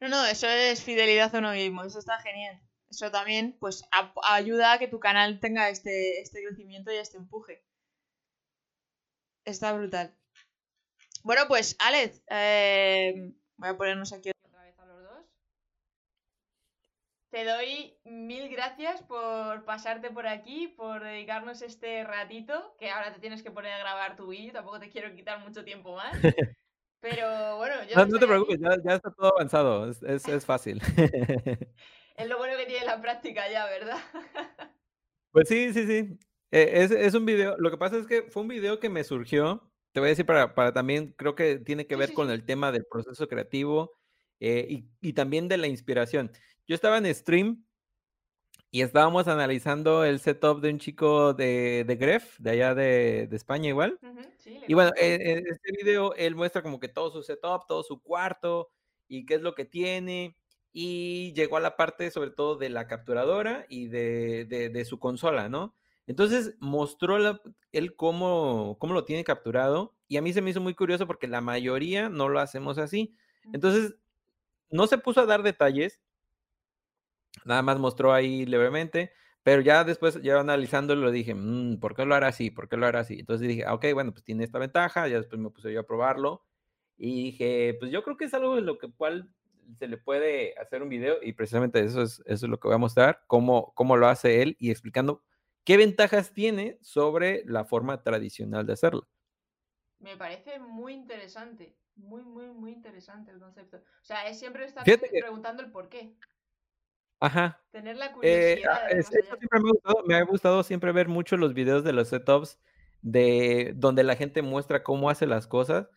[0.00, 2.60] No, no, eso es fidelidad a uno mismo, eso está genial.
[2.90, 3.84] Eso también, pues,
[4.22, 7.62] ayuda a que tu canal tenga este, este crecimiento y este empuje.
[9.44, 10.16] Está brutal.
[11.22, 15.26] Bueno, pues, Alex, eh, voy a ponernos aquí otra vez a los dos.
[17.30, 23.20] Te doy mil gracias por pasarte por aquí, por dedicarnos este ratito, que ahora te
[23.20, 26.12] tienes que poner a grabar tu vídeo, tampoco te quiero quitar mucho tiempo más.
[27.00, 27.96] Pero bueno, yo...
[27.96, 30.80] No, no te preocupes, ya, está todo avanzado, es, es fácil.
[32.18, 33.98] Es lo bueno que tiene la práctica ya, ¿verdad?
[35.30, 36.18] Pues sí, sí, sí.
[36.50, 39.04] E, es, es, un video, lo que pasa es que fue un video que me
[39.04, 42.44] surgió, te voy a decir para, para también, creo que tiene que ver con el
[42.44, 43.92] tema del proceso creativo
[44.40, 46.32] eh, y, y, también de la inspiración.
[46.68, 47.64] Yo estaba en stream
[48.70, 53.36] y estábamos analizando el setup de un chico de, de Gref, de allá de, de
[53.36, 53.98] España igual.
[54.66, 58.02] y bueno, en, en, este video él muestra como que todo su setup, todo su
[58.02, 58.70] cuarto
[59.08, 60.36] y qué es lo que tiene
[60.70, 65.74] y llegó a la parte sobre todo de la capturadora y de, su consola, ¿no?
[66.06, 67.16] Entonces mostró
[67.72, 71.28] él cómo, cómo, lo tiene capturado y a mí se me hizo muy curioso porque
[71.28, 73.14] la mayoría no lo hacemos así.
[73.54, 73.96] Entonces
[74.70, 76.00] no se puso a dar detalles,
[77.44, 82.04] nada más mostró ahí levemente, pero ya después, ya analizándolo, lo dije, mm, ¿por qué
[82.04, 82.50] lo hará así?
[82.50, 83.18] ¿Por qué lo hará así?
[83.20, 85.86] Entonces dije, ah, ok, bueno, pues tiene esta ventaja, ya después me puse yo a
[85.86, 86.44] probarlo
[86.96, 89.30] y dije, pues yo creo que es algo de lo que cual
[89.78, 92.74] se le puede hacer un video y precisamente eso es, eso es lo que voy
[92.74, 95.22] a mostrar, cómo, cómo lo hace él y explicando
[95.64, 99.08] qué ventajas tiene sobre la forma tradicional de hacerlo.
[99.98, 103.78] Me parece muy interesante, muy, muy, muy interesante el concepto.
[103.78, 106.14] O sea, es siempre estar preguntando el por qué.
[107.20, 107.60] Ajá.
[107.70, 108.80] Tener la eh, curiosidad.
[109.52, 112.58] Ah, me, ha gustado, siempre ver mucho los videos de los setups
[113.02, 115.88] de donde la gente muestra cómo hace las cosas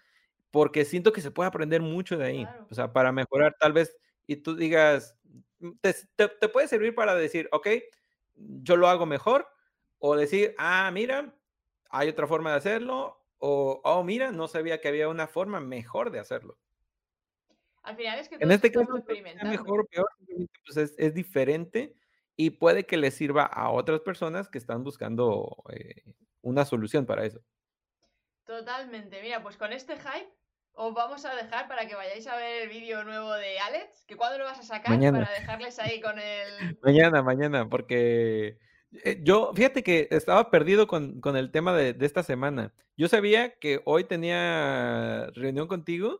[0.52, 3.98] porque siento que se puede aprender mucho de ahí, o sea, para mejorar tal vez,
[4.28, 5.18] y tú digas,
[5.60, 7.68] mm, te, puede servir para decir, ok,
[8.36, 9.48] yo lo hago mejor,
[10.00, 11.34] o decir, ah, mira,
[11.90, 16.12] hay otra forma de hacerlo, o, oh, mira, no sabía que había una forma mejor
[16.12, 16.58] de hacerlo.
[17.84, 20.08] Al final es que en este caso, es mejor o peor,
[20.66, 21.96] pues es, es, diferente
[22.36, 26.04] y puede que le sirva a otras personas que están buscando eh,
[26.42, 27.42] una solución para eso.
[28.46, 29.22] Totalmente.
[29.22, 30.32] Mira, pues con este hype
[30.74, 34.06] os vamos a dejar para que vayáis a ver el vídeo nuevo de Alex.
[34.08, 35.00] ¿Que cuándo lo vas a sacar?
[35.00, 36.78] Para dejarles ahí con el.
[36.84, 38.58] Mañana, mañana, porque
[39.04, 42.74] eh, yo, fíjate que estaba perdido con, el tema de, esta semana.
[42.98, 46.20] Yo sabía que hoy tenía reunión contigo,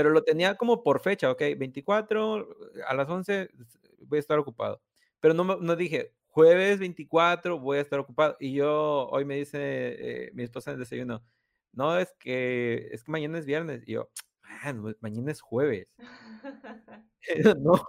[0.00, 2.48] pero lo tenía como por fecha, ok, 24
[2.88, 3.50] a las 11
[3.98, 4.80] voy a estar ocupado.
[5.20, 8.34] Pero no, no dije, jueves 24 voy a estar ocupado.
[8.40, 11.22] Y yo, hoy me dice eh, mi esposa en el desayuno,
[11.74, 13.82] no, es que, es que mañana es viernes.
[13.86, 14.08] Y yo,
[14.42, 15.86] ah, mañana es jueves.
[17.60, 17.86] no.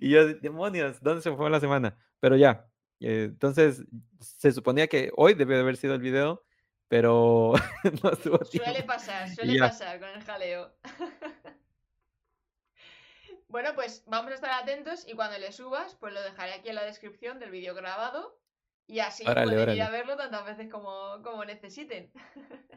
[0.00, 1.96] y yo, demonios, ¿dónde se fue la semana?
[2.18, 2.68] Pero ya,
[2.98, 3.84] eh, entonces
[4.18, 6.42] se suponía que hoy debe de haber sido el video,
[6.88, 7.52] pero
[8.02, 10.72] no estuvo Suele pasar, suele pasar con el jaleo.
[13.48, 16.74] bueno, pues vamos a estar atentos y cuando le subas, pues lo dejaré aquí en
[16.74, 18.40] la descripción del vídeo grabado
[18.86, 22.10] y así pueden ir a verlo tantas veces como, como necesiten.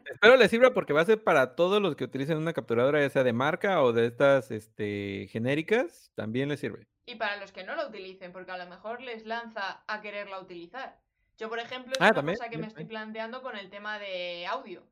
[0.04, 3.08] Espero les sirva porque va a ser para todos los que utilicen una capturadora, ya
[3.08, 6.86] sea de marca o de estas este, genéricas, también les sirve.
[7.06, 10.38] Y para los que no la utilicen, porque a lo mejor les lanza a quererla
[10.38, 11.00] utilizar.
[11.38, 14.46] Yo, por ejemplo, es ah, una cosa que me estoy planteando con el tema de
[14.46, 14.86] audio.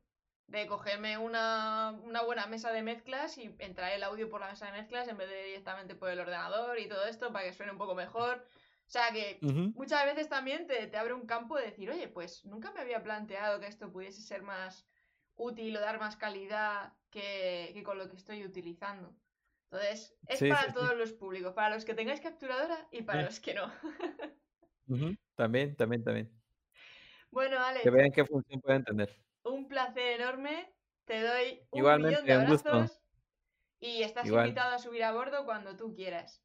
[0.47, 4.65] De cogerme una, una buena mesa de mezclas y entrar el audio por la mesa
[4.65, 7.71] de mezclas en vez de directamente por el ordenador y todo esto para que suene
[7.71, 8.45] un poco mejor.
[8.85, 12.73] O sea que muchas veces también te, abre un campo de decir, oye, pues nunca
[12.73, 14.85] me había planteado que esto pudiese ser más
[15.35, 19.15] útil o dar más calidad que, con lo que estoy utilizando.
[19.71, 23.53] Entonces, es para todos los públicos, para los que tengáis capturadora y para los que
[23.53, 23.71] no.
[25.35, 26.31] También, también, también.
[27.31, 27.83] Bueno, Alex.
[27.83, 29.09] Que vean qué función pueden tener.
[29.43, 30.73] Un placer enorme.
[31.05, 32.99] Te doy un millón de abrazos.
[33.79, 36.43] Y estás invitado a subir a bordo cuando tú quieras.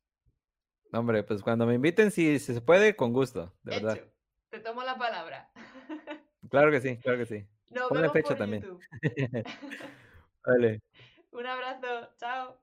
[0.92, 4.00] Hombre, pues cuando me inviten, si, se puede, con gusto, de verdad.
[4.48, 5.50] Te tomo la palabra.
[6.48, 7.44] Claro que sí, claro que sí.
[7.70, 8.64] Nos Ponle fecha también.
[10.46, 10.80] vale.
[11.32, 12.60] Un abrazo, chao.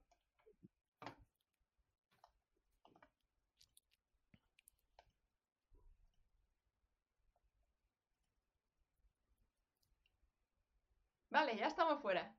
[11.34, 12.32] Vale, ya estamos fuera.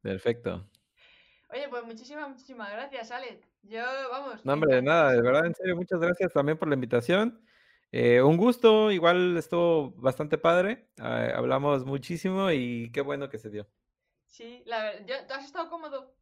[0.00, 0.64] Perfecto.
[1.50, 3.46] Oye, pues muchísimas, muchísimas gracias, Alex.
[3.62, 4.44] Yo, vamos.
[4.44, 7.44] No, hombre, de nada, de verdad, en serio, muchas gracias también por la invitación.
[7.90, 10.88] Eh, un gusto, igual estuvo bastante padre.
[10.96, 13.66] eh, hablamos muchísimo y qué bueno que se dio.
[14.26, 15.04] Sí, la verdad.
[15.06, 16.14] yo- ¿Tú has estado cómodo?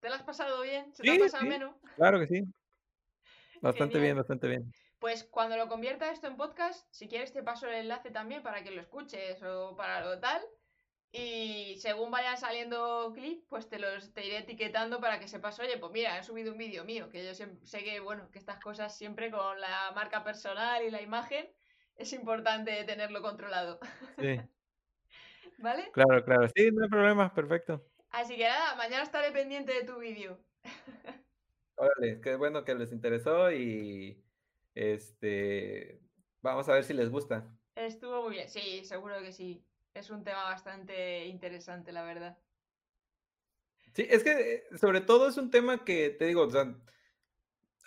[0.00, 0.94] ¿Te lo has pasado bien?
[0.94, 1.48] ¿Se te Sí, ha pasado sí.
[1.48, 1.74] menos?
[1.96, 2.44] Claro que sí.
[3.60, 4.02] Bastante Genial.
[4.02, 4.72] bien, bastante bien.
[5.00, 8.62] Pues cuando lo convierta esto en podcast, si quieres te paso el enlace también para
[8.64, 10.40] que lo escuches o para lo tal.
[11.10, 15.78] Y según vayan saliendo clips, pues te los te iré etiquetando para que sepas, oye,
[15.78, 18.96] pues mira, he subido un vídeo mío, que yo sé que, bueno, que estas cosas
[18.96, 21.50] siempre con la marca personal y la imagen
[21.96, 23.78] es importante tenerlo controlado,
[24.18, 24.40] Sí,
[25.58, 25.90] ¿vale?
[25.92, 26.46] claro, claro.
[26.54, 27.84] Sí, no hay problema, perfecto.
[28.10, 30.38] Así que nada, mañana estaré pendiente de tu vídeo.
[31.76, 34.24] Órale, qué bueno que les interesó y
[34.74, 36.00] este
[36.40, 37.56] vamos a ver si les gusta.
[37.74, 39.67] Estuvo muy bien, sí, seguro que sí.
[39.94, 42.38] Es un tema bastante interesante, la verdad.
[43.94, 46.74] Sí, es que eh, sobre todo es un tema que te digo, o sea,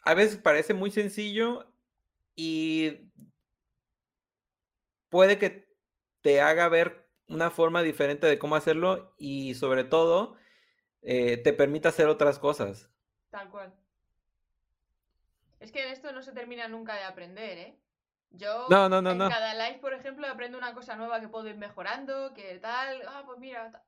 [0.03, 1.71] a veces parece muy sencillo
[2.35, 3.11] y
[5.09, 5.69] puede que
[6.21, 10.35] te haga ver una forma diferente de cómo hacerlo y sobre todo
[11.01, 12.89] eh, te permite hacer otras cosas.
[13.29, 13.73] Tal cual.
[15.59, 17.79] Es que en esto no se termina nunca de aprender, ¿eh?
[18.31, 19.29] Yo No, no, no, en no.
[19.29, 23.23] cada live, por ejemplo, aprendo una cosa nueva que puedo ir mejorando, que tal, ah,
[23.25, 23.83] pues mira,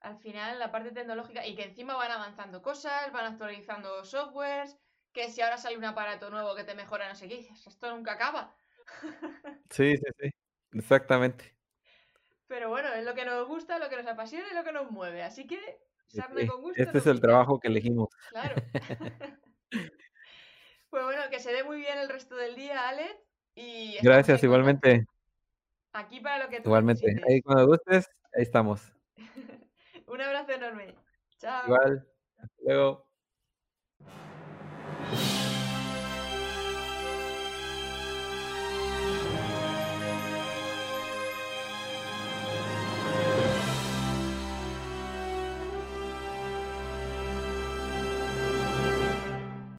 [0.00, 4.76] al final la parte tecnológica y que encima van avanzando cosas, van actualizando softwares,
[5.12, 8.12] que si ahora sale un aparato nuevo que te mejora no sé qué, esto nunca
[8.12, 8.54] acaba.
[9.70, 10.30] Sí, sí, sí.
[10.72, 11.54] Exactamente.
[12.48, 14.90] Pero bueno, es lo que nos gusta, lo que nos apasiona y lo que nos
[14.90, 18.08] mueve, así que sarna Sí, con gusto Este es el trabajo que elegimos.
[18.30, 18.54] Claro.
[20.90, 23.27] Pues bueno, que se dé muy bien el resto del día, Alex.
[23.60, 25.04] Y Gracias, igualmente.
[25.92, 27.20] Aquí para lo que tú Igualmente.
[27.28, 28.92] Ahí cuando gustes, ahí estamos.
[30.06, 30.94] Un abrazo enorme.
[31.38, 31.64] Chao.
[31.64, 32.08] Igual.
[32.36, 33.07] Hasta luego.